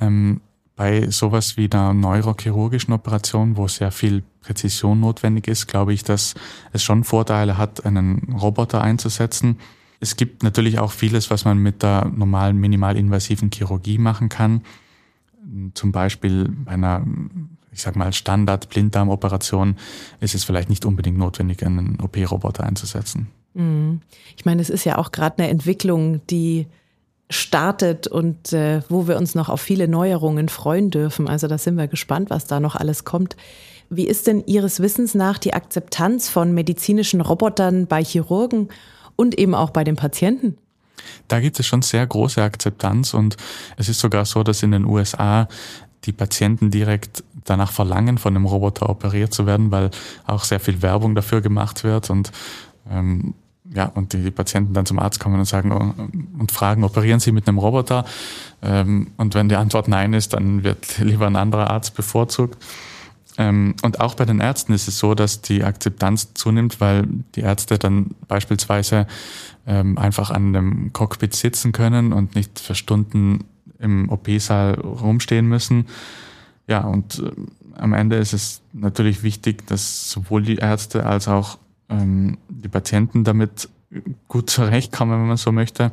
Ähm, 0.01 0.41
bei 0.75 1.09
sowas 1.09 1.55
wie 1.55 1.69
einer 1.71 1.93
neurochirurgischen 1.93 2.93
Operation, 2.93 3.57
wo 3.57 3.67
sehr 3.67 3.91
viel 3.91 4.23
Präzision 4.41 4.99
notwendig 4.99 5.47
ist, 5.47 5.67
glaube 5.67 5.93
ich, 5.93 6.03
dass 6.03 6.33
es 6.73 6.83
schon 6.83 7.03
Vorteile 7.03 7.57
hat, 7.57 7.85
einen 7.85 8.35
Roboter 8.39 8.81
einzusetzen. 8.81 9.59
Es 9.99 10.15
gibt 10.15 10.41
natürlich 10.41 10.79
auch 10.79 10.91
vieles, 10.91 11.29
was 11.29 11.45
man 11.45 11.59
mit 11.59 11.83
der 11.83 12.05
normalen 12.05 12.57
minimalinvasiven 12.57 13.51
Chirurgie 13.51 13.99
machen 13.99 14.29
kann. 14.29 14.61
Zum 15.73 15.91
Beispiel 15.91 16.49
bei 16.65 16.71
einer 16.71 17.05
ich 17.71 17.83
sag 17.83 17.95
mal, 17.95 18.11
Standard-Blinddarmoperation 18.11 19.75
ist 20.19 20.33
es 20.33 20.43
vielleicht 20.43 20.69
nicht 20.69 20.83
unbedingt 20.85 21.19
notwendig, 21.19 21.63
einen 21.63 21.99
OP-Roboter 22.01 22.63
einzusetzen. 22.63 23.27
Mhm. 23.57 24.01
Ich 24.37 24.45
meine, 24.45 24.61
es 24.61 24.69
ist 24.69 24.85
ja 24.85 24.97
auch 24.97 25.11
gerade 25.11 25.39
eine 25.39 25.49
Entwicklung, 25.49 26.21
die 26.27 26.67
startet 27.29 28.07
und 28.07 28.53
äh, 28.53 28.81
wo 28.87 29.07
wir 29.07 29.17
uns 29.17 29.35
noch 29.35 29.49
auf 29.49 29.59
viele 29.59 29.87
Neuerungen 29.87 30.47
freuen 30.47 30.91
dürfen. 30.91 31.27
Also 31.27 31.47
da 31.47 31.57
sind 31.57 31.75
wir 31.75 31.87
gespannt, 31.87 32.29
was 32.29 32.45
da 32.45 32.59
noch 32.59 32.75
alles 32.75 33.03
kommt. 33.03 33.35
Wie 33.89 34.07
ist 34.07 34.27
denn 34.27 34.43
Ihres 34.45 34.79
Wissens 34.79 35.13
nach 35.15 35.37
die 35.37 35.53
Akzeptanz 35.53 36.29
von 36.29 36.53
medizinischen 36.53 37.19
Robotern 37.19 37.87
bei 37.87 38.03
Chirurgen 38.03 38.69
und 39.15 39.37
eben 39.37 39.55
auch 39.55 39.71
bei 39.71 39.83
den 39.83 39.95
Patienten? 39.95 40.57
Da 41.27 41.39
gibt 41.39 41.59
es 41.59 41.65
schon 41.65 41.81
sehr 41.81 42.05
große 42.05 42.41
Akzeptanz 42.41 43.13
und 43.13 43.37
es 43.77 43.89
ist 43.89 43.99
sogar 43.99 44.25
so, 44.25 44.43
dass 44.43 44.63
in 44.63 44.71
den 44.71 44.85
USA 44.85 45.47
die 46.03 46.11
Patienten 46.11 46.69
direkt 46.69 47.23
danach 47.43 47.71
verlangen, 47.71 48.17
von 48.17 48.35
einem 48.35 48.45
Roboter 48.45 48.89
operiert 48.89 49.33
zu 49.33 49.45
werden, 49.45 49.71
weil 49.71 49.89
auch 50.25 50.43
sehr 50.43 50.59
viel 50.59 50.81
Werbung 50.81 51.15
dafür 51.15 51.41
gemacht 51.41 51.83
wird 51.83 52.09
und 52.09 52.31
ähm, 52.89 53.33
ja, 53.73 53.85
und 53.85 54.13
die, 54.13 54.31
Patienten 54.31 54.73
dann 54.73 54.85
zum 54.85 54.99
Arzt 54.99 55.19
kommen 55.19 55.39
und 55.39 55.45
sagen 55.45 55.71
oh, 55.71 56.39
und 56.39 56.51
fragen, 56.51 56.83
operieren 56.83 57.19
Sie 57.19 57.31
mit 57.31 57.47
einem 57.47 57.57
Roboter? 57.57 58.05
Ähm, 58.61 59.07
und 59.17 59.35
wenn 59.35 59.49
die 59.49 59.55
Antwort 59.55 59.87
nein 59.87 60.13
ist, 60.13 60.33
dann 60.33 60.63
wird 60.63 60.99
lieber 60.99 61.27
ein 61.27 61.35
anderer 61.35 61.69
Arzt 61.69 61.95
bevorzugt. 61.95 62.63
Ähm, 63.37 63.75
und 63.83 63.99
auch 63.99 64.15
bei 64.15 64.25
den 64.25 64.39
Ärzten 64.39 64.73
ist 64.73 64.87
es 64.87 64.97
so, 64.97 65.13
dass 65.13 65.41
die 65.41 65.63
Akzeptanz 65.63 66.33
zunimmt, 66.33 66.81
weil 66.81 67.07
die 67.35 67.41
Ärzte 67.41 67.77
dann 67.77 68.11
beispielsweise 68.27 69.05
ähm, 69.67 69.97
einfach 69.97 70.31
an 70.31 70.53
dem 70.53 70.93
Cockpit 70.93 71.35
sitzen 71.35 71.71
können 71.71 72.13
und 72.13 72.35
nicht 72.35 72.59
für 72.59 72.73
Stunden 72.73 73.43
im 73.79 74.09
OP-Saal 74.09 74.75
rumstehen 74.79 75.47
müssen. 75.47 75.85
Ja, 76.67 76.81
und 76.81 77.19
äh, 77.19 77.31
am 77.79 77.93
Ende 77.93 78.15
ist 78.15 78.33
es 78.33 78.61
natürlich 78.73 79.21
wichtig, 79.21 79.67
dass 79.67 80.09
sowohl 80.09 80.41
die 80.41 80.55
Ärzte 80.55 81.05
als 81.05 81.27
auch 81.27 81.59
ähm, 81.89 82.37
die 82.49 82.67
Patienten 82.69 83.23
damit 83.23 83.69
gut 84.27 84.49
zurechtkommen, 84.49 85.19
wenn 85.19 85.27
man 85.27 85.37
so 85.37 85.51
möchte, 85.51 85.91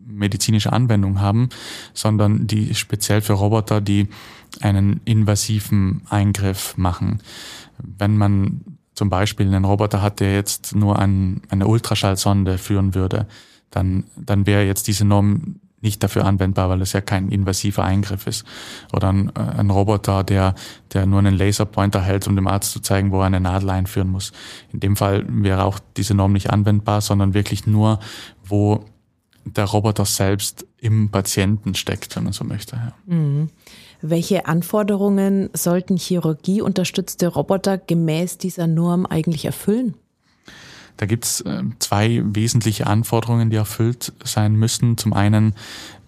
medizinische 0.07 0.73
Anwendung 0.73 1.21
haben, 1.21 1.51
sondern 1.93 2.47
die 2.47 2.75
speziell 2.75 3.21
für 3.21 3.35
Roboter, 3.35 3.81
die 3.81 4.09
einen 4.61 5.01
invasiven 5.05 6.03
Eingriff 6.09 6.77
machen. 6.77 7.21
Wenn 7.79 8.17
man 8.17 8.63
zum 8.95 9.11
Beispiel 9.11 9.47
einen 9.47 9.67
Roboter 9.67 10.01
hat, 10.01 10.21
der 10.21 10.35
jetzt 10.35 10.75
nur 10.75 10.99
ein, 10.99 11.43
eine 11.51 11.67
Ultraschallsonde 11.67 12.57
führen 12.57 12.95
würde, 12.95 13.27
dann, 13.71 14.05
dann 14.17 14.47
wäre 14.47 14.65
jetzt 14.65 14.87
diese 14.87 15.05
Norm 15.05 15.57
nicht 15.81 16.03
dafür 16.03 16.25
anwendbar, 16.25 16.69
weil 16.69 16.83
es 16.83 16.93
ja 16.93 17.01
kein 17.01 17.31
invasiver 17.31 17.85
Eingriff 17.85 18.27
ist. 18.27 18.45
Oder 18.93 19.13
ein, 19.13 19.31
äh, 19.37 19.41
ein, 19.41 19.71
Roboter, 19.71 20.25
der, 20.25 20.55
der 20.93 21.07
nur 21.07 21.19
einen 21.19 21.37
Laserpointer 21.37 22.03
hält, 22.03 22.27
um 22.27 22.35
dem 22.35 22.49
Arzt 22.49 22.73
zu 22.73 22.81
zeigen, 22.81 23.13
wo 23.13 23.21
er 23.21 23.27
eine 23.27 23.41
Nadel 23.41 23.71
einführen 23.71 24.09
muss. 24.09 24.33
In 24.73 24.81
dem 24.81 24.97
Fall 24.97 25.25
wäre 25.29 25.65
auch 25.65 25.79
diese 25.97 26.15
Norm 26.15 26.33
nicht 26.33 26.51
anwendbar, 26.51 27.01
sondern 27.01 27.35
wirklich 27.35 27.67
nur, 27.67 28.01
wo 28.45 28.85
der 29.45 29.65
Roboter 29.65 30.05
selbst 30.05 30.67
im 30.79 31.11
Patienten 31.11 31.75
steckt, 31.75 32.17
wenn 32.17 32.25
man 32.25 32.33
so 32.33 32.45
möchte. 32.45 32.77
Ja. 32.77 32.93
Mhm. 33.15 33.51
Welche 34.03 34.47
Anforderungen 34.47 35.51
sollten 35.53 35.97
chirurgieunterstützte 35.97 37.29
Roboter 37.29 37.79
gemäß 37.79 38.39
dieser 38.39 38.67
Norm 38.67 39.07
eigentlich 39.07 39.45
erfüllen? 39.45 39.95
Da 40.97 41.07
gibt 41.07 41.25
es 41.25 41.41
äh, 41.43 41.63
zwei 41.79 42.23
wesentliche 42.25 42.87
Anforderungen, 42.87 43.51
die 43.51 43.57
erfüllt 43.57 44.13
sein 44.25 44.57
müssen. 44.57 44.97
Zum 44.97 45.13
einen 45.13 45.55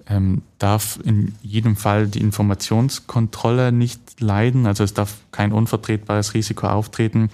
ähm, 0.08 0.42
darf 0.58 0.98
in 1.04 1.34
jedem 1.42 1.76
Fall 1.76 2.06
die 2.06 2.20
Informationskontrolle 2.20 3.72
nicht 3.72 4.20
leiden, 4.20 4.66
also 4.66 4.82
es 4.82 4.94
darf 4.94 5.18
kein 5.32 5.52
unvertretbares 5.52 6.34
Risiko 6.34 6.66
auftreten, 6.66 7.30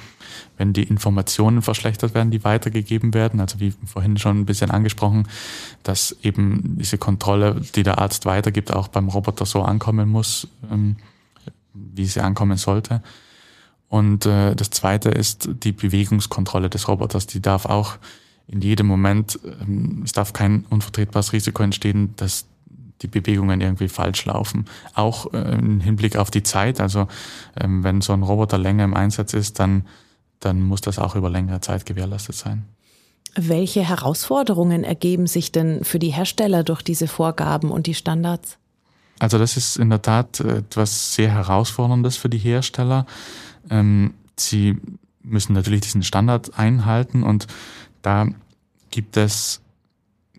wenn 0.57 0.73
die 0.73 0.83
Informationen 0.83 1.63
verschlechtert 1.63 2.15
werden, 2.15 2.33
die 2.33 2.43
weitergegeben 2.43 3.15
werden. 3.15 3.41
Also 3.41 3.61
wie 3.61 3.73
vorhin 3.87 4.19
schon 4.19 4.41
ein 4.41 4.47
bisschen 4.47 4.73
angesprochen, 4.73 5.29
dass 5.85 6.17
eben 6.23 6.77
diese 6.79 6.99
Kontrolle, 6.99 7.61
die 7.77 7.85
der 7.85 7.99
Arzt 7.99 8.27
weitergibt, 8.27 8.73
auch 8.73 8.89
beim 8.89 9.09
Roboter 9.09 9.47
so 9.47 9.63
ankommen 9.63 10.09
muss, 10.09 10.49
ähm, 10.71 10.97
wie 11.73 12.07
sie 12.07 12.21
ankommen 12.21 12.57
sollte. 12.57 13.03
Und 13.95 14.27
äh, 14.27 14.57
das 14.57 14.71
Zweite 14.71 15.09
ist 15.09 15.49
die 15.63 15.71
Bewegungskontrolle 15.71 16.69
des 16.69 16.89
Roboters. 16.89 17.29
Die 17.29 17.41
darf 17.41 17.65
auch 17.65 17.99
in 18.49 18.61
jedem 18.61 18.89
Moment, 18.89 19.39
ähm, 19.45 20.03
es 20.05 20.11
darf 20.11 20.33
kein 20.33 20.65
unvertretbares 20.69 21.33
Risiko 21.33 21.63
entstehen, 21.63 22.13
dass 22.17 22.47
die 23.03 23.07
Bewegungen 23.07 23.61
irgendwie 23.61 23.87
falsch 23.87 24.25
laufen. 24.25 24.65
Auch 24.95 25.33
äh, 25.33 25.39
im 25.39 25.79
Hinblick 25.79 26.17
auf 26.17 26.33
die 26.33 26.43
Zeit. 26.43 26.81
Also 26.81 27.07
ähm, 27.61 27.85
wenn 27.85 28.01
so 28.01 28.13
ein 28.13 28.25
Roboter 28.25 28.59
länger 28.59 28.83
im 28.83 28.95
Einsatz 28.95 29.33
ist, 29.33 29.61
dann, 29.61 29.87
dann 30.41 30.61
muss 30.61 30.81
das 30.81 30.99
auch 30.99 31.15
über 31.15 31.31
längere 31.31 31.61
Zeit 31.61 31.87
gewährleistet 31.87 32.35
sein. 32.35 32.65
Welche 33.37 33.89
Herausforderungen 33.89 34.83
ergeben 34.83 35.29
sich 35.29 35.53
denn 35.53 35.85
für 35.85 36.01
die 36.01 36.11
Hersteller 36.11 36.65
durch 36.65 36.83
diese 36.83 37.07
Vorgaben 37.07 37.71
und 37.71 37.87
die 37.87 37.95
Standards? 37.95 38.59
Also 39.21 39.39
das 39.39 39.57
ist 39.57 39.77
in 39.77 39.91
der 39.91 40.03
Tat 40.03 40.41
etwas 40.41 41.15
sehr 41.15 41.31
Herausforderndes 41.31 42.17
für 42.17 42.29
die 42.29 42.39
Hersteller. 42.39 43.07
Ähm, 43.71 44.15
sie 44.39 44.77
müssen 45.23 45.55
natürlich 45.55 45.81
diesen 45.83 46.03
Standard 46.03 46.59
einhalten 46.59 47.23
und 47.23 47.47
da 48.03 48.29
gibt 48.91 49.17
es 49.17 49.61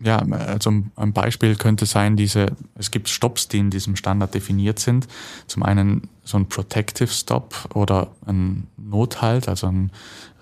ja, 0.02 0.18
also 0.18 0.70
ein 0.96 1.12
Beispiel 1.12 1.56
könnte 1.56 1.86
sein, 1.86 2.16
diese, 2.16 2.48
es 2.74 2.90
gibt 2.90 3.08
Stops, 3.08 3.48
die 3.48 3.58
in 3.58 3.70
diesem 3.70 3.96
Standard 3.96 4.34
definiert 4.34 4.78
sind. 4.78 5.08
Zum 5.46 5.62
einen 5.62 6.08
so 6.22 6.36
ein 6.36 6.48
Protective 6.48 7.08
Stop 7.08 7.70
oder 7.74 8.08
ein 8.26 8.66
Nothalt, 8.76 9.48
also 9.48 9.68
ein 9.68 9.90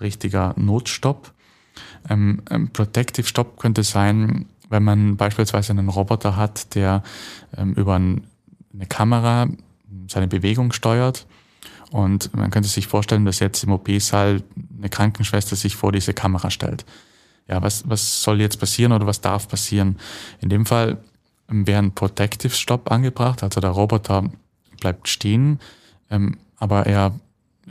richtiger 0.01 0.53
Notstopp. 0.57 1.31
Ähm, 2.09 2.41
ein 2.49 2.69
Protective 2.73 3.27
Stop 3.27 3.57
könnte 3.57 3.83
sein, 3.83 4.47
wenn 4.69 4.83
man 4.83 5.15
beispielsweise 5.15 5.71
einen 5.71 5.89
Roboter 5.89 6.35
hat, 6.35 6.75
der 6.75 7.01
ähm, 7.55 7.73
über 7.75 7.95
ein, 7.95 8.27
eine 8.73 8.87
Kamera 8.87 9.47
seine 10.09 10.27
Bewegung 10.27 10.73
steuert 10.73 11.25
und 11.95 12.35
man 12.35 12.51
könnte 12.51 12.67
sich 12.67 12.87
vorstellen, 12.87 13.23
dass 13.23 13.39
jetzt 13.39 13.63
im 13.63 13.71
OP-Saal 13.71 14.43
eine 14.77 14.89
Krankenschwester 14.89 15.55
sich 15.55 15.77
vor 15.77 15.93
diese 15.93 16.13
Kamera 16.13 16.51
stellt. 16.51 16.85
Ja, 17.47 17.61
was, 17.61 17.87
was 17.87 18.21
soll 18.21 18.41
jetzt 18.41 18.59
passieren 18.59 18.91
oder 18.91 19.07
was 19.07 19.21
darf 19.21 19.47
passieren? 19.47 19.97
In 20.41 20.49
dem 20.49 20.65
Fall 20.65 20.97
wäre 21.47 21.81
ein 21.81 21.93
Protective 21.93 22.53
Stop 22.53 22.91
angebracht, 22.91 23.43
also 23.43 23.61
der 23.61 23.69
Roboter 23.69 24.29
bleibt 24.81 25.07
stehen, 25.07 25.61
ähm, 26.09 26.37
aber 26.57 26.85
er 26.85 27.17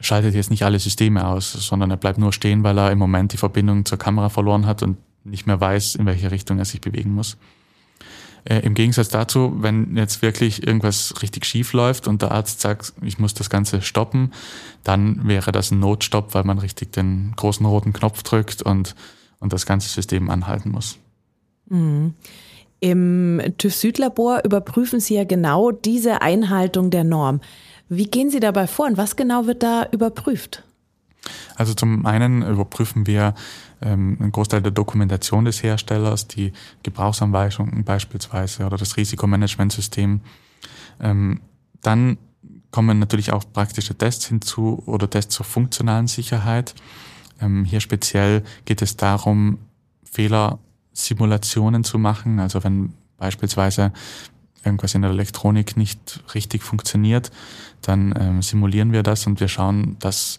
schaltet 0.00 0.34
jetzt 0.34 0.50
nicht 0.50 0.64
alle 0.64 0.78
Systeme 0.78 1.26
aus, 1.26 1.52
sondern 1.52 1.90
er 1.90 1.98
bleibt 1.98 2.16
nur 2.16 2.32
stehen, 2.32 2.62
weil 2.62 2.78
er 2.78 2.92
im 2.92 2.98
Moment 2.98 3.34
die 3.34 3.36
Verbindung 3.36 3.84
zur 3.84 3.98
Kamera 3.98 4.30
verloren 4.30 4.64
hat 4.64 4.82
und 4.82 4.96
nicht 5.24 5.46
mehr 5.46 5.60
weiß, 5.60 5.96
in 5.96 6.06
welche 6.06 6.30
Richtung 6.30 6.58
er 6.58 6.64
sich 6.64 6.80
bewegen 6.80 7.12
muss. 7.12 7.36
Äh, 8.44 8.60
Im 8.60 8.74
Gegensatz 8.74 9.08
dazu, 9.08 9.54
wenn 9.58 9.96
jetzt 9.96 10.20
wirklich 10.20 10.66
irgendwas 10.66 11.14
richtig 11.22 11.46
schief 11.46 11.72
läuft 11.72 12.06
und 12.06 12.20
der 12.22 12.32
Arzt 12.32 12.60
sagt, 12.60 12.92
ich 13.02 13.18
muss 13.18 13.34
das 13.34 13.48
Ganze 13.48 13.80
stoppen, 13.80 14.32
dann 14.82 15.26
wäre 15.26 15.50
das 15.50 15.70
ein 15.70 15.80
Notstopp, 15.80 16.34
weil 16.34 16.44
man 16.44 16.58
richtig 16.58 16.92
den 16.92 17.32
großen 17.36 17.64
roten 17.64 17.92
Knopf 17.92 18.22
drückt 18.22 18.60
und, 18.60 18.94
und 19.40 19.52
das 19.52 19.64
ganze 19.64 19.88
System 19.88 20.28
anhalten 20.28 20.70
muss. 20.70 20.98
Mhm. 21.68 22.14
Im 22.80 23.40
TÜV 23.56 23.74
Südlabor 23.74 24.42
überprüfen 24.44 25.00
Sie 25.00 25.14
ja 25.14 25.24
genau 25.24 25.70
diese 25.70 26.20
Einhaltung 26.20 26.90
der 26.90 27.04
Norm. 27.04 27.40
Wie 27.88 28.04
gehen 28.04 28.28
Sie 28.28 28.40
dabei 28.40 28.66
vor 28.66 28.86
und 28.86 28.98
was 28.98 29.16
genau 29.16 29.46
wird 29.46 29.62
da 29.62 29.88
überprüft? 29.90 30.64
Also 31.56 31.74
zum 31.74 32.06
einen 32.06 32.42
überprüfen 32.42 33.06
wir 33.06 33.34
ähm, 33.80 34.16
ein 34.20 34.32
Großteil 34.32 34.62
der 34.62 34.72
Dokumentation 34.72 35.44
des 35.44 35.62
Herstellers, 35.62 36.28
die 36.28 36.52
Gebrauchsanweisungen 36.82 37.84
beispielsweise 37.84 38.66
oder 38.66 38.76
das 38.76 38.96
Risikomanagementsystem. 38.96 40.20
Ähm, 41.00 41.40
dann 41.82 42.18
kommen 42.70 42.98
natürlich 42.98 43.32
auch 43.32 43.44
praktische 43.52 43.94
Tests 43.94 44.26
hinzu 44.26 44.82
oder 44.86 45.08
Tests 45.08 45.34
zur 45.34 45.46
funktionalen 45.46 46.08
Sicherheit. 46.08 46.74
Ähm, 47.40 47.64
hier 47.64 47.80
speziell 47.80 48.42
geht 48.64 48.82
es 48.82 48.96
darum, 48.96 49.58
Fehlersimulationen 50.10 51.84
zu 51.84 51.98
machen. 51.98 52.40
Also 52.40 52.64
wenn 52.64 52.92
beispielsweise 53.16 53.92
irgendwas 54.64 54.94
in 54.94 55.02
der 55.02 55.10
Elektronik 55.10 55.76
nicht 55.76 56.24
richtig 56.34 56.62
funktioniert, 56.62 57.30
dann 57.82 58.14
ähm, 58.18 58.42
simulieren 58.42 58.92
wir 58.92 59.02
das 59.02 59.26
und 59.26 59.40
wir 59.40 59.48
schauen, 59.48 59.96
dass 59.98 60.38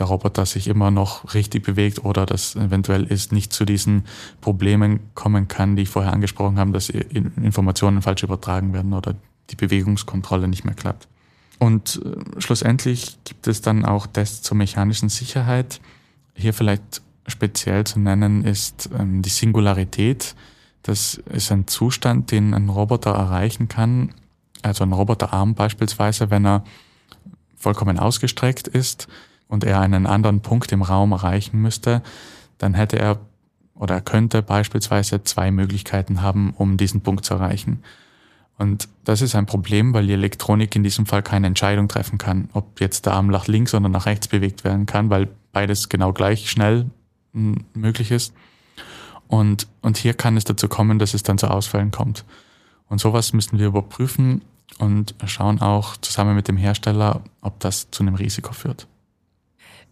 der 0.00 0.06
Roboter 0.06 0.46
sich 0.46 0.66
immer 0.66 0.90
noch 0.90 1.34
richtig 1.34 1.62
bewegt 1.62 2.04
oder 2.04 2.24
dass 2.24 2.56
eventuell 2.56 3.06
es 3.08 3.30
nicht 3.30 3.52
zu 3.52 3.66
diesen 3.66 4.04
Problemen 4.40 5.00
kommen 5.14 5.46
kann, 5.46 5.76
die 5.76 5.82
ich 5.82 5.90
vorher 5.90 6.14
angesprochen 6.14 6.58
habe, 6.58 6.72
dass 6.72 6.88
Informationen 6.88 8.00
falsch 8.00 8.22
übertragen 8.22 8.72
werden 8.72 8.94
oder 8.94 9.14
die 9.50 9.56
Bewegungskontrolle 9.56 10.48
nicht 10.48 10.64
mehr 10.64 10.74
klappt. 10.74 11.06
Und 11.58 12.00
äh, 12.02 12.40
schlussendlich 12.40 13.18
gibt 13.24 13.46
es 13.46 13.60
dann 13.60 13.84
auch 13.84 14.06
Tests 14.06 14.40
zur 14.40 14.56
mechanischen 14.56 15.10
Sicherheit. 15.10 15.82
Hier 16.32 16.54
vielleicht 16.54 17.02
speziell 17.26 17.84
zu 17.84 18.00
nennen 18.00 18.44
ist 18.44 18.88
ähm, 18.98 19.20
die 19.20 19.28
Singularität. 19.28 20.34
Das 20.82 21.20
ist 21.30 21.52
ein 21.52 21.66
Zustand, 21.66 22.30
den 22.30 22.54
ein 22.54 22.70
Roboter 22.70 23.10
erreichen 23.10 23.68
kann. 23.68 24.14
Also 24.62 24.82
ein 24.84 24.94
Roboterarm 24.94 25.54
beispielsweise, 25.54 26.30
wenn 26.30 26.46
er 26.46 26.64
vollkommen 27.54 27.98
ausgestreckt 27.98 28.66
ist 28.66 29.06
und 29.50 29.64
er 29.64 29.80
einen 29.80 30.06
anderen 30.06 30.40
Punkt 30.40 30.72
im 30.72 30.82
Raum 30.82 31.12
erreichen 31.12 31.60
müsste, 31.60 32.02
dann 32.58 32.74
hätte 32.74 32.98
er 32.98 33.18
oder 33.74 33.96
er 33.96 34.00
könnte 34.02 34.42
beispielsweise 34.42 35.24
zwei 35.24 35.50
Möglichkeiten 35.50 36.20
haben, 36.20 36.52
um 36.56 36.76
diesen 36.76 37.00
Punkt 37.00 37.24
zu 37.24 37.34
erreichen. 37.34 37.82
Und 38.58 38.88
das 39.04 39.22
ist 39.22 39.34
ein 39.34 39.46
Problem, 39.46 39.94
weil 39.94 40.06
die 40.06 40.12
Elektronik 40.12 40.76
in 40.76 40.82
diesem 40.82 41.06
Fall 41.06 41.22
keine 41.22 41.46
Entscheidung 41.46 41.88
treffen 41.88 42.18
kann, 42.18 42.50
ob 42.52 42.78
jetzt 42.78 43.06
der 43.06 43.14
Arm 43.14 43.28
nach 43.28 43.46
links 43.46 43.72
oder 43.72 43.88
nach 43.88 44.04
rechts 44.04 44.28
bewegt 44.28 44.64
werden 44.64 44.84
kann, 44.84 45.08
weil 45.08 45.28
beides 45.52 45.88
genau 45.88 46.12
gleich 46.12 46.50
schnell 46.50 46.90
hm, 47.32 47.64
möglich 47.72 48.10
ist. 48.10 48.34
Und, 49.28 49.66
und 49.80 49.96
hier 49.96 50.12
kann 50.12 50.36
es 50.36 50.44
dazu 50.44 50.68
kommen, 50.68 50.98
dass 50.98 51.14
es 51.14 51.22
dann 51.22 51.38
zu 51.38 51.50
Ausfällen 51.50 51.90
kommt. 51.90 52.26
Und 52.86 53.00
sowas 53.00 53.32
müssen 53.32 53.58
wir 53.58 53.68
überprüfen 53.68 54.42
und 54.78 55.14
schauen 55.24 55.62
auch 55.62 55.96
zusammen 55.96 56.34
mit 56.34 56.48
dem 56.48 56.58
Hersteller, 56.58 57.22
ob 57.40 57.60
das 57.60 57.90
zu 57.90 58.02
einem 58.02 58.14
Risiko 58.14 58.52
führt. 58.52 58.86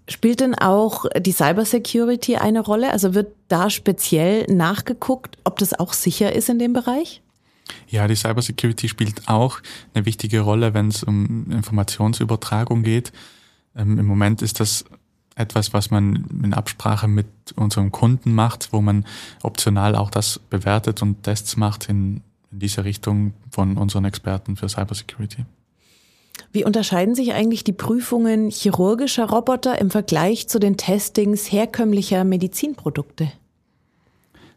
Spielt 0.08 0.40
denn 0.40 0.54
auch 0.54 1.04
die 1.20 1.32
Cybersecurity 1.32 2.36
eine 2.36 2.60
Rolle? 2.60 2.90
Also 2.90 3.14
wird 3.14 3.34
da 3.48 3.68
speziell 3.68 4.46
nachgeguckt, 4.50 5.36
ob 5.44 5.58
das 5.58 5.78
auch 5.78 5.92
sicher 5.92 6.32
ist 6.32 6.48
in 6.48 6.58
dem 6.58 6.72
Bereich? 6.72 7.22
Ja, 7.88 8.08
die 8.08 8.16
Cybersecurity 8.16 8.88
spielt 8.88 9.28
auch 9.28 9.60
eine 9.92 10.06
wichtige 10.06 10.40
Rolle, 10.40 10.72
wenn 10.72 10.88
es 10.88 11.02
um 11.02 11.50
Informationsübertragung 11.50 12.82
geht. 12.82 13.12
Ähm, 13.76 13.98
Im 13.98 14.06
Moment 14.06 14.40
ist 14.40 14.60
das 14.60 14.86
etwas, 15.34 15.74
was 15.74 15.90
man 15.90 16.26
in 16.42 16.54
Absprache 16.54 17.06
mit 17.06 17.26
unserem 17.54 17.92
Kunden 17.92 18.34
macht, 18.34 18.72
wo 18.72 18.80
man 18.80 19.04
optional 19.42 19.94
auch 19.94 20.10
das 20.10 20.38
bewertet 20.38 21.02
und 21.02 21.22
Tests 21.22 21.56
macht 21.56 21.88
in, 21.90 22.22
in 22.50 22.58
diese 22.58 22.84
Richtung 22.84 23.34
von 23.50 23.76
unseren 23.76 24.06
Experten 24.06 24.56
für 24.56 24.68
Cybersecurity. 24.68 25.44
Wie 26.52 26.64
unterscheiden 26.64 27.14
sich 27.14 27.34
eigentlich 27.34 27.64
die 27.64 27.72
Prüfungen 27.72 28.50
chirurgischer 28.50 29.28
Roboter 29.28 29.78
im 29.80 29.90
Vergleich 29.90 30.48
zu 30.48 30.58
den 30.58 30.76
Testings 30.76 31.52
herkömmlicher 31.52 32.24
Medizinprodukte? 32.24 33.30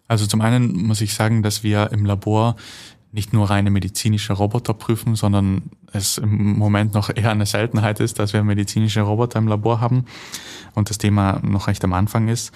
Also 0.08 0.26
zum 0.26 0.42
einen 0.42 0.74
muss 0.88 1.02
ich 1.02 1.14
sagen, 1.14 1.44
dass 1.44 1.64
wir 1.64 1.92
im 1.92 2.06
Labor 2.06 2.56
nicht 3.12 3.34
nur 3.34 3.50
reine 3.50 3.72
medizinische 3.72 4.34
Roboter 4.34 4.74
prüfen, 4.74 5.16
sondern 5.16 5.64
es 5.92 6.18
im 6.18 6.58
Moment 6.58 6.94
noch 6.94 7.10
eher 7.14 7.32
eine 7.32 7.46
Seltenheit 7.46 8.00
ist, 8.00 8.20
dass 8.20 8.32
wir 8.32 8.44
medizinische 8.44 9.02
Roboter 9.02 9.40
im 9.40 9.48
Labor 9.48 9.82
haben 9.82 10.06
und 10.76 10.90
das 10.90 10.98
Thema 10.98 11.42
noch 11.44 11.68
recht 11.68 11.84
am 11.84 11.94
Anfang 11.94 12.30
ist. 12.30 12.54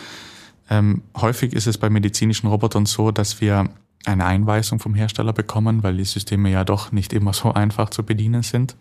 Ähm, 0.70 1.02
häufig 1.16 1.54
ist 1.54 1.68
es 1.68 1.78
bei 1.78 1.90
medizinischen 1.90 2.48
Robotern 2.48 2.86
so, 2.86 3.12
dass 3.12 3.42
wir 3.42 3.70
eine 4.06 4.26
Einweisung 4.26 4.80
vom 4.80 4.96
Hersteller 4.96 5.34
bekommen, 5.34 5.84
weil 5.84 5.98
die 5.98 6.06
Systeme 6.06 6.50
ja 6.50 6.64
doch 6.64 6.92
nicht 6.92 7.12
immer 7.12 7.34
so 7.34 7.54
einfach 7.54 7.90
zu 7.90 8.04
bedienen 8.04 8.44
sind. 8.44 8.76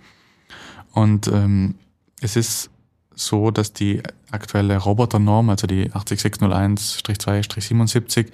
Und 0.94 1.28
ähm, 1.28 1.76
es 2.20 2.36
ist 2.36 2.68
so, 3.14 3.50
dass 3.50 3.72
die 3.72 4.02
aktuelle 4.30 4.76
Roboternorm, 4.76 5.48
also 5.50 5.66
die 5.66 5.90
80601-2-77, 5.90 8.26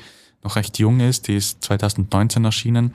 noch 0.42 0.56
recht 0.56 0.78
jung 0.78 1.00
ist. 1.00 1.28
Die 1.28 1.36
ist 1.36 1.64
2019 1.64 2.44
erschienen. 2.44 2.94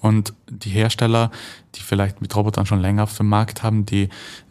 Und 0.00 0.32
die 0.48 0.70
Hersteller, 0.70 1.30
die 1.74 1.80
vielleicht 1.80 2.22
mit 2.22 2.34
Robotern 2.34 2.66
schon 2.66 2.80
länger 2.80 3.02
auf 3.02 3.16
dem 3.16 3.28
Markt 3.28 3.62
haben, 3.62 3.84
die 3.84 4.08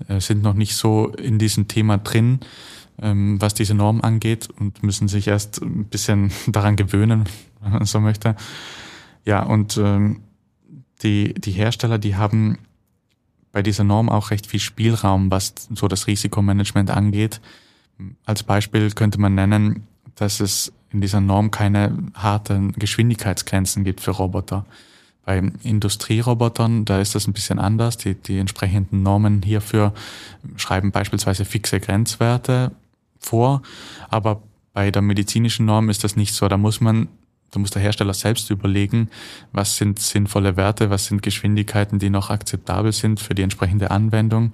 äh, 0.08 0.19
sind 0.19 0.43
noch 0.43 0.54
nicht 0.54 0.76
so 0.76 1.08
in 1.08 1.39
diesem 1.39 1.67
Thema 1.67 1.98
drin, 1.98 2.41
ähm, 3.02 3.41
was 3.41 3.56
diese 3.56 3.74
Norm 3.74 4.02
angeht 4.02 4.48
und 4.60 4.84
müssen 4.84 5.08
sich 5.08 5.28
erst 5.28 5.60
ein 5.62 5.86
bisschen 5.86 6.32
daran 6.48 6.76
gewöhnen, 6.76 7.24
wenn 7.62 7.72
man 7.72 7.86
so 7.86 8.00
möchte. 8.00 8.36
Ja, 9.26 9.41
und 9.41 9.78
ähm, 9.78 10.22
die, 11.02 11.34
die 11.34 11.52
Hersteller, 11.52 11.98
die 11.98 12.15
haben 12.15 12.60
bei 13.52 13.64
dieser 13.64 13.84
Norm 13.84 14.10
auch 14.10 14.32
recht 14.32 14.48
viel 14.48 14.60
Spielraum, 14.60 15.32
was 15.32 15.54
so 15.74 15.88
das 15.88 16.08
Risikomanagement 16.08 16.90
angeht. 16.92 17.42
Als 18.26 18.44
Beispiel 18.44 18.92
könnte 18.92 19.20
man 19.20 19.36
nennen, 19.36 19.88
dass 20.16 20.40
es 20.40 20.72
in 20.92 21.02
dieser 21.02 21.22
Norm 21.22 21.52
keine 21.52 21.98
harten 22.14 22.74
Geschwindigkeitsgrenzen 22.74 23.84
gibt 23.84 24.02
für 24.02 24.12
Roboter. 24.12 24.66
Bei 25.26 25.38
Industrierobotern, 25.64 26.86
da 26.86 27.00
ist 27.00 27.14
das 27.14 27.28
ein 27.28 27.34
bisschen 27.34 27.60
anders. 27.60 27.98
Die, 27.98 28.16
die 28.16 28.40
entsprechenden 28.40 29.04
Normen 29.04 29.42
hierfür 29.44 29.94
schreiben 30.56 30.92
beispielsweise 30.92 31.46
fixe 31.46 31.80
Grenzwerte 31.80 32.72
vor. 33.20 33.62
Aber 34.10 34.42
bei 34.74 34.92
der 34.92 35.02
medizinischen 35.02 35.66
Norm 35.66 35.90
ist 35.90 36.04
das 36.04 36.16
nicht 36.16 36.34
so. 36.34 36.48
Da 36.48 36.58
muss 36.58 36.82
man 36.82 37.08
da 37.52 37.60
muss 37.60 37.72
der 37.72 37.82
Hersteller 37.82 38.14
selbst 38.14 38.50
überlegen, 38.50 39.10
was 39.52 39.78
sind 39.78 40.00
sinnvolle 40.00 40.58
Werte, 40.58 40.90
was 40.90 41.06
sind 41.06 41.22
Geschwindigkeiten, 41.24 42.00
die 42.00 42.10
noch 42.10 42.30
akzeptabel 42.30 42.92
sind 42.92 43.20
für 43.20 43.36
die 43.36 43.42
entsprechende 43.42 43.92
Anwendung 43.92 44.54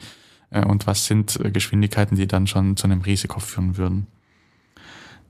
äh, 0.51 0.63
und 0.63 0.87
was 0.87 1.05
sind 1.05 1.39
äh, 1.43 1.51
Geschwindigkeiten, 1.51 2.15
die 2.15 2.27
dann 2.27 2.47
schon 2.47 2.77
zu 2.77 2.85
einem 2.85 3.01
Risiko 3.01 3.39
führen 3.39 3.77
würden. 3.77 4.07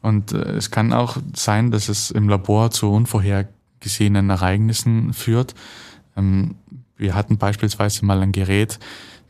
Und 0.02 0.34
äh, 0.34 0.52
es 0.54 0.70
kann 0.72 0.94
auch 0.94 1.18
sein, 1.36 1.72
dass 1.72 1.90
es 1.90 2.12
im 2.12 2.30
Labor 2.30 2.72
zu 2.72 2.92
unvorhergesehenen 2.92 4.30
Ereignissen 4.30 5.14
führt. 5.14 5.56
Ähm, 6.16 6.56
wir 6.98 7.16
hatten 7.16 7.38
beispielsweise 7.38 8.06
mal 8.06 8.22
ein 8.22 8.32
Gerät, 8.32 8.80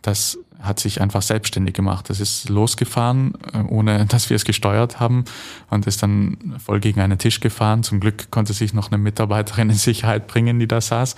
das 0.01 0.37
hat 0.65 0.79
sich 0.79 1.01
einfach 1.01 1.21
selbstständig 1.21 1.73
gemacht. 1.73 2.09
Das 2.09 2.19
ist 2.19 2.49
losgefahren, 2.49 3.33
äh, 3.53 3.59
ohne 3.59 4.05
dass 4.09 4.29
wir 4.29 4.35
es 4.35 4.45
gesteuert 4.45 4.99
haben 4.99 5.25
und 5.69 5.87
ist 5.87 6.03
dann 6.03 6.55
voll 6.63 6.79
gegen 6.79 7.01
einen 7.01 7.17
Tisch 7.17 7.39
gefahren. 7.39 7.83
Zum 7.83 7.99
Glück 7.99 8.31
konnte 8.31 8.53
sich 8.53 8.73
noch 8.73 8.91
eine 8.91 8.97
Mitarbeiterin 8.97 9.69
in 9.71 9.75
Sicherheit 9.75 10.27
bringen, 10.27 10.59
die 10.59 10.67
da 10.67 10.81
saß. 10.81 11.15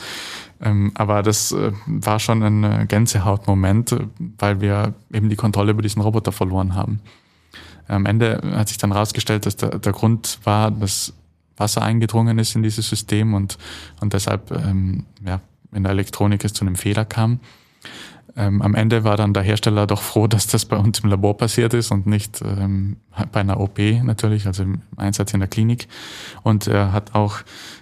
Ähm, 0.61 0.91
aber 0.95 1.23
das 1.23 1.51
äh, 1.51 1.71
war 1.85 2.19
schon 2.19 2.43
ein 2.43 2.63
äh, 2.63 2.85
Gänsehautmoment, 2.87 3.95
weil 4.37 4.61
wir 4.61 4.93
eben 5.11 5.29
die 5.29 5.35
Kontrolle 5.35 5.71
über 5.71 5.81
diesen 5.81 6.01
Roboter 6.01 6.31
verloren 6.31 6.75
haben. 6.75 7.01
Am 7.87 8.05
Ende 8.05 8.41
hat 8.53 8.67
sich 8.67 8.77
dann 8.77 8.91
herausgestellt, 8.91 9.45
dass 9.45 9.55
der, 9.55 9.79
der 9.79 9.93
Grund 9.93 10.39
war, 10.43 10.71
dass 10.71 11.13
Wasser 11.55 11.81
eingedrungen 11.81 12.37
ist 12.39 12.55
in 12.55 12.63
dieses 12.63 12.89
System 12.89 13.33
und, 13.33 13.57
und 14.01 14.13
deshalb 14.13 14.51
ähm, 14.51 15.05
ja, 15.25 15.41
in 15.71 15.83
der 15.83 15.91
Elektronik 15.91 16.43
es 16.43 16.53
zu 16.53 16.65
einem 16.65 16.75
Fehler 16.75 17.05
kam. 17.05 17.39
Ähm, 18.37 18.61
am 18.61 18.75
Ende 18.75 19.03
war 19.03 19.17
dann 19.17 19.33
der 19.33 19.41
Hersteller 19.41 19.87
doch 19.87 20.01
froh, 20.01 20.27
dass 20.27 20.45
das 20.45 20.65
bei 20.65 20.77
uns 20.77 20.99
im 20.99 21.09
Labor 21.09 21.35
passiert 21.35 21.73
ist 21.73 21.91
und 21.91 22.05
nicht 22.05 22.39
ähm, 22.41 22.97
bei 23.31 23.39
einer 23.39 23.59
OP 23.59 23.79
natürlich, 23.79 24.45
also 24.45 24.61
im 24.61 24.83
Einsatz 24.95 25.33
in 25.33 25.39
der 25.39 25.49
Klinik. 25.49 25.87
Und 26.43 26.67
er 26.67 26.91
hat 26.91 27.15
auch 27.15 27.39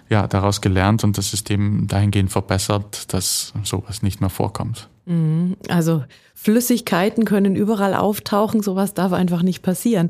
ja, 0.08 0.26
daraus 0.26 0.62
gelernt 0.62 1.04
und 1.04 1.18
das 1.18 1.30
System 1.30 1.86
dahingehend 1.88 2.32
verbessert, 2.32 3.12
dass 3.12 3.52
sowas 3.64 4.02
nicht 4.02 4.22
mehr 4.22 4.30
vorkommt. 4.30 4.88
Mhm. 5.04 5.56
Also 5.68 6.04
Flüssigkeiten 6.34 7.26
können 7.26 7.54
überall 7.54 7.94
auftauchen, 7.94 8.62
sowas 8.62 8.94
darf 8.94 9.12
einfach 9.12 9.42
nicht 9.42 9.62
passieren. 9.62 10.08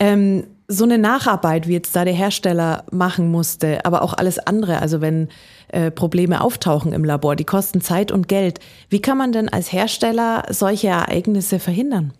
Ähm, 0.00 0.44
so 0.68 0.84
eine 0.84 0.98
Nacharbeit, 0.98 1.68
wie 1.68 1.72
jetzt 1.72 1.94
da 1.94 2.04
der 2.04 2.14
Hersteller 2.14 2.84
machen 2.90 3.30
musste, 3.30 3.84
aber 3.84 4.02
auch 4.02 4.14
alles 4.14 4.38
andere, 4.38 4.80
also 4.80 5.00
wenn 5.00 5.28
äh, 5.68 5.90
Probleme 5.90 6.40
auftauchen 6.40 6.92
im 6.92 7.04
Labor, 7.04 7.36
die 7.36 7.44
kosten 7.44 7.80
Zeit 7.80 8.10
und 8.10 8.28
Geld. 8.28 8.60
Wie 8.88 9.00
kann 9.00 9.18
man 9.18 9.32
denn 9.32 9.48
als 9.48 9.72
Hersteller 9.72 10.44
solche 10.50 10.88
Ereignisse 10.88 11.58
verhindern? 11.58 12.12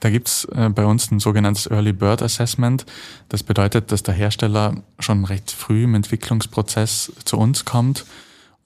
Da 0.00 0.10
gibt's 0.10 0.46
äh, 0.46 0.68
bei 0.68 0.84
uns 0.84 1.10
ein 1.10 1.20
sogenanntes 1.20 1.66
Early 1.66 1.92
Bird 1.92 2.22
Assessment. 2.22 2.84
Das 3.28 3.42
bedeutet, 3.42 3.90
dass 3.92 4.02
der 4.02 4.14
Hersteller 4.14 4.74
schon 4.98 5.24
recht 5.24 5.50
früh 5.50 5.84
im 5.84 5.94
Entwicklungsprozess 5.94 7.12
zu 7.24 7.38
uns 7.38 7.64
kommt 7.64 8.04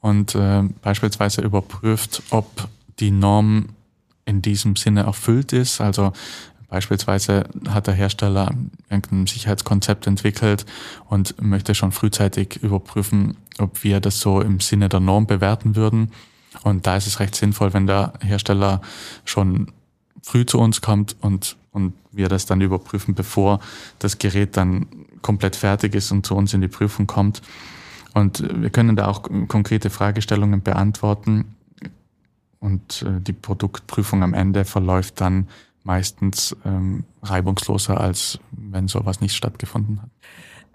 und 0.00 0.34
äh, 0.34 0.62
beispielsweise 0.82 1.42
überprüft, 1.42 2.22
ob 2.30 2.68
die 3.00 3.10
Norm 3.10 3.66
in 4.24 4.42
diesem 4.42 4.76
Sinne 4.76 5.02
erfüllt 5.02 5.52
ist. 5.52 5.80
Also 5.80 6.12
Beispielsweise 6.68 7.44
hat 7.68 7.86
der 7.86 7.94
Hersteller 7.94 8.54
irgendein 8.90 9.26
Sicherheitskonzept 9.26 10.06
entwickelt 10.06 10.66
und 11.08 11.40
möchte 11.40 11.74
schon 11.74 11.92
frühzeitig 11.92 12.62
überprüfen, 12.62 13.36
ob 13.58 13.82
wir 13.82 14.00
das 14.00 14.20
so 14.20 14.40
im 14.40 14.60
Sinne 14.60 14.88
der 14.88 15.00
Norm 15.00 15.26
bewerten 15.26 15.76
würden. 15.76 16.12
Und 16.62 16.86
da 16.86 16.96
ist 16.96 17.06
es 17.06 17.20
recht 17.20 17.34
sinnvoll, 17.34 17.72
wenn 17.72 17.86
der 17.86 18.12
Hersteller 18.20 18.82
schon 19.24 19.72
früh 20.22 20.44
zu 20.44 20.58
uns 20.58 20.80
kommt 20.80 21.16
und 21.20 21.56
und 21.78 21.94
wir 22.12 22.28
das 22.28 22.46
dann 22.46 22.60
überprüfen, 22.60 23.14
bevor 23.14 23.60
das 23.98 24.18
Gerät 24.18 24.56
dann 24.56 24.86
komplett 25.22 25.56
fertig 25.56 25.94
ist 25.94 26.10
und 26.10 26.26
zu 26.26 26.34
uns 26.34 26.52
in 26.52 26.60
die 26.60 26.68
Prüfung 26.68 27.06
kommt. 27.06 27.42
Und 28.14 28.42
wir 28.60 28.70
können 28.70 28.96
da 28.96 29.06
auch 29.06 29.22
konkrete 29.48 29.90
Fragestellungen 29.90 30.62
beantworten. 30.62 31.54
Und 32.58 33.02
äh, 33.02 33.20
die 33.20 33.32
Produktprüfung 33.32 34.22
am 34.22 34.34
Ende 34.34 34.64
verläuft 34.64 35.20
dann 35.20 35.48
meistens 35.88 36.54
ähm, 36.66 37.04
reibungsloser, 37.22 37.98
als 37.98 38.38
wenn 38.52 38.88
sowas 38.88 39.22
nicht 39.22 39.34
stattgefunden 39.34 40.02
hat. 40.02 40.10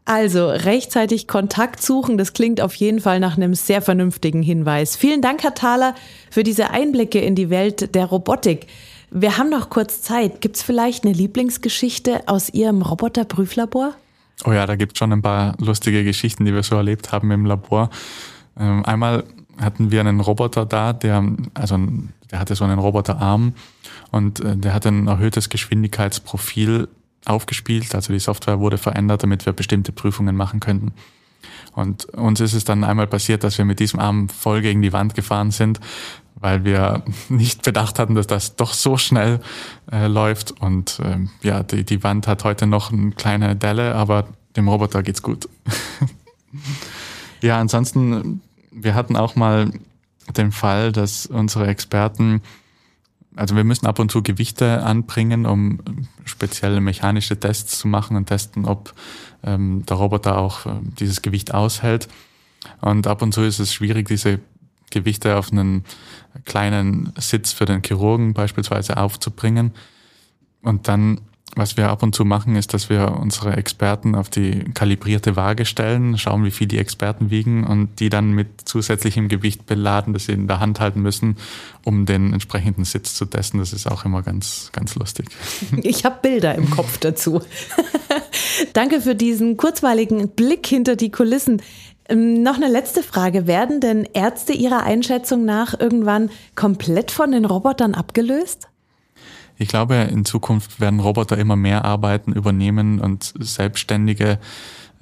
Also 0.05 0.49
rechtzeitig 0.49 1.27
Kontakt 1.27 1.81
suchen, 1.81 2.17
das 2.17 2.33
klingt 2.33 2.59
auf 2.59 2.73
jeden 2.75 2.99
Fall 2.99 3.19
nach 3.19 3.37
einem 3.37 3.53
sehr 3.53 3.81
vernünftigen 3.81 4.41
Hinweis. 4.41 4.97
Vielen 4.97 5.21
Dank, 5.21 5.43
Herr 5.43 5.53
Thaler, 5.53 5.93
für 6.31 6.43
diese 6.43 6.71
Einblicke 6.71 7.19
in 7.19 7.35
die 7.35 7.51
Welt 7.51 7.93
der 7.93 8.05
Robotik. 8.05 8.65
Wir 9.11 9.37
haben 9.37 9.51
noch 9.51 9.69
kurz 9.69 10.01
Zeit. 10.01 10.41
Gibt 10.41 10.55
es 10.55 10.63
vielleicht 10.63 11.05
eine 11.05 11.13
Lieblingsgeschichte 11.13 12.27
aus 12.27 12.49
Ihrem 12.49 12.81
Roboterprüflabor? 12.81 13.93
Oh 14.45 14.51
ja, 14.51 14.65
da 14.65 14.75
gibt 14.75 14.93
es 14.93 14.97
schon 14.97 15.13
ein 15.13 15.21
paar 15.21 15.55
lustige 15.59 16.03
Geschichten, 16.03 16.43
die 16.43 16.53
wir 16.55 16.63
so 16.63 16.75
erlebt 16.75 17.11
haben 17.11 17.29
im 17.29 17.45
Labor. 17.45 17.91
Ähm, 18.59 18.83
einmal 18.83 19.23
hatten 19.61 19.91
wir 19.91 19.99
einen 19.99 20.19
Roboter 20.19 20.65
da, 20.65 20.91
der, 20.91 21.23
also 21.53 21.77
der 22.33 22.39
hatte 22.39 22.55
so 22.55 22.63
einen 22.63 22.79
Roboterarm 22.79 23.53
und 24.09 24.39
äh, 24.39 24.57
der 24.57 24.73
hatte 24.73 24.89
ein 24.89 25.07
erhöhtes 25.07 25.49
Geschwindigkeitsprofil 25.49 26.87
aufgespielt. 27.25 27.93
Also 27.93 28.11
die 28.11 28.17
Software 28.19 28.59
wurde 28.59 28.79
verändert, 28.79 29.21
damit 29.21 29.45
wir 29.45 29.53
bestimmte 29.53 29.91
Prüfungen 29.91 30.35
machen 30.35 30.59
könnten. 30.59 30.93
Und 31.73 32.05
uns 32.05 32.39
ist 32.39 32.53
es 32.53 32.65
dann 32.65 32.83
einmal 32.83 33.05
passiert, 33.05 33.43
dass 33.43 33.59
wir 33.59 33.65
mit 33.65 33.79
diesem 33.79 33.99
Arm 33.99 34.29
voll 34.29 34.61
gegen 34.61 34.81
die 34.81 34.93
Wand 34.93 35.13
gefahren 35.13 35.51
sind, 35.51 35.79
weil 36.33 36.65
wir 36.65 37.03
nicht 37.29 37.61
bedacht 37.61 37.99
hatten, 37.99 38.15
dass 38.15 38.25
das 38.25 38.55
doch 38.55 38.73
so 38.73 38.97
schnell 38.97 39.39
äh, 39.91 40.07
läuft. 40.07 40.59
Und 40.59 40.99
ähm, 41.05 41.29
ja, 41.43 41.61
die, 41.61 41.83
die 41.83 42.03
Wand 42.03 42.27
hat 42.27 42.43
heute 42.45 42.65
noch 42.65 42.91
eine 42.91 43.11
kleine 43.11 43.55
Delle, 43.55 43.93
aber 43.93 44.25
dem 44.55 44.67
Roboter 44.67 45.03
geht's 45.03 45.21
gut. 45.21 45.47
ja, 47.41 47.59
ansonsten, 47.59 48.41
wir 48.71 48.95
hatten 48.95 49.17
auch 49.17 49.35
mal 49.35 49.71
den 50.35 50.51
Fall, 50.51 50.91
dass 50.91 51.25
unsere 51.25 51.67
Experten 51.67 52.41
also 53.35 53.55
wir 53.55 53.63
müssen 53.63 53.87
ab 53.87 53.99
und 53.99 54.11
zu 54.11 54.21
Gewichte 54.21 54.83
anbringen, 54.83 55.45
um 55.45 55.79
spezielle 56.25 56.81
mechanische 56.81 57.39
Tests 57.39 57.79
zu 57.79 57.87
machen 57.87 58.15
und 58.15 58.27
testen, 58.27 58.65
ob 58.65 58.93
ähm, 59.43 59.85
der 59.87 59.97
Roboter 59.97 60.37
auch 60.37 60.65
äh, 60.65 60.71
dieses 60.99 61.21
Gewicht 61.21 61.53
aushält. 61.53 62.07
Und 62.81 63.07
ab 63.07 63.21
und 63.21 63.33
zu 63.33 63.41
ist 63.41 63.59
es 63.59 63.73
schwierig, 63.73 64.07
diese 64.07 64.39
Gewichte 64.91 65.35
auf 65.37 65.51
einen 65.51 65.83
kleinen 66.45 67.11
Sitz 67.17 67.51
für 67.51 67.65
den 67.65 67.81
Chirurgen 67.83 68.33
beispielsweise 68.33 68.97
aufzubringen. 68.97 69.71
Und 70.61 70.87
dann 70.87 71.21
was 71.55 71.77
wir 71.77 71.89
ab 71.89 72.01
und 72.01 72.15
zu 72.15 72.25
machen, 72.25 72.55
ist, 72.55 72.73
dass 72.73 72.89
wir 72.89 73.17
unsere 73.19 73.55
Experten 73.55 74.15
auf 74.15 74.29
die 74.29 74.63
kalibrierte 74.73 75.35
Waage 75.35 75.65
stellen, 75.65 76.17
schauen, 76.17 76.43
wie 76.43 76.51
viel 76.51 76.67
die 76.67 76.79
Experten 76.79 77.29
wiegen 77.29 77.65
und 77.65 77.99
die 77.99 78.09
dann 78.09 78.31
mit 78.31 78.67
zusätzlichem 78.67 79.27
Gewicht 79.27 79.65
beladen, 79.65 80.13
das 80.13 80.25
sie 80.25 80.31
in 80.31 80.47
der 80.47 80.59
Hand 80.59 80.79
halten 80.79 81.01
müssen, 81.01 81.37
um 81.85 82.05
den 82.05 82.33
entsprechenden 82.33 82.85
Sitz 82.85 83.13
zu 83.13 83.25
testen. 83.25 83.59
Das 83.59 83.73
ist 83.73 83.89
auch 83.89 84.05
immer 84.05 84.23
ganz, 84.23 84.71
ganz 84.71 84.95
lustig. 84.95 85.27
Ich 85.83 86.05
habe 86.05 86.17
Bilder 86.21 86.55
im 86.55 86.69
Kopf 86.69 86.97
dazu. 86.97 87.41
Danke 88.73 89.01
für 89.01 89.15
diesen 89.15 89.57
kurzweiligen 89.57 90.29
Blick 90.29 90.65
hinter 90.65 90.95
die 90.95 91.11
Kulissen. 91.11 91.61
Ähm, 92.07 92.41
noch 92.41 92.55
eine 92.55 92.67
letzte 92.67 93.03
Frage. 93.03 93.47
Werden 93.47 93.79
denn 93.79 94.07
Ärzte 94.13 94.53
Ihrer 94.53 94.83
Einschätzung 94.83 95.45
nach 95.45 95.79
irgendwann 95.79 96.29
komplett 96.55 97.11
von 97.11 97.31
den 97.31 97.45
Robotern 97.45 97.95
abgelöst? 97.95 98.69
Ich 99.63 99.69
glaube, 99.69 99.95
in 99.95 100.25
Zukunft 100.25 100.81
werden 100.81 100.99
Roboter 100.99 101.37
immer 101.37 101.55
mehr 101.55 101.85
Arbeiten 101.85 102.33
übernehmen 102.33 102.99
und 102.99 103.33
selbstständige 103.39 104.37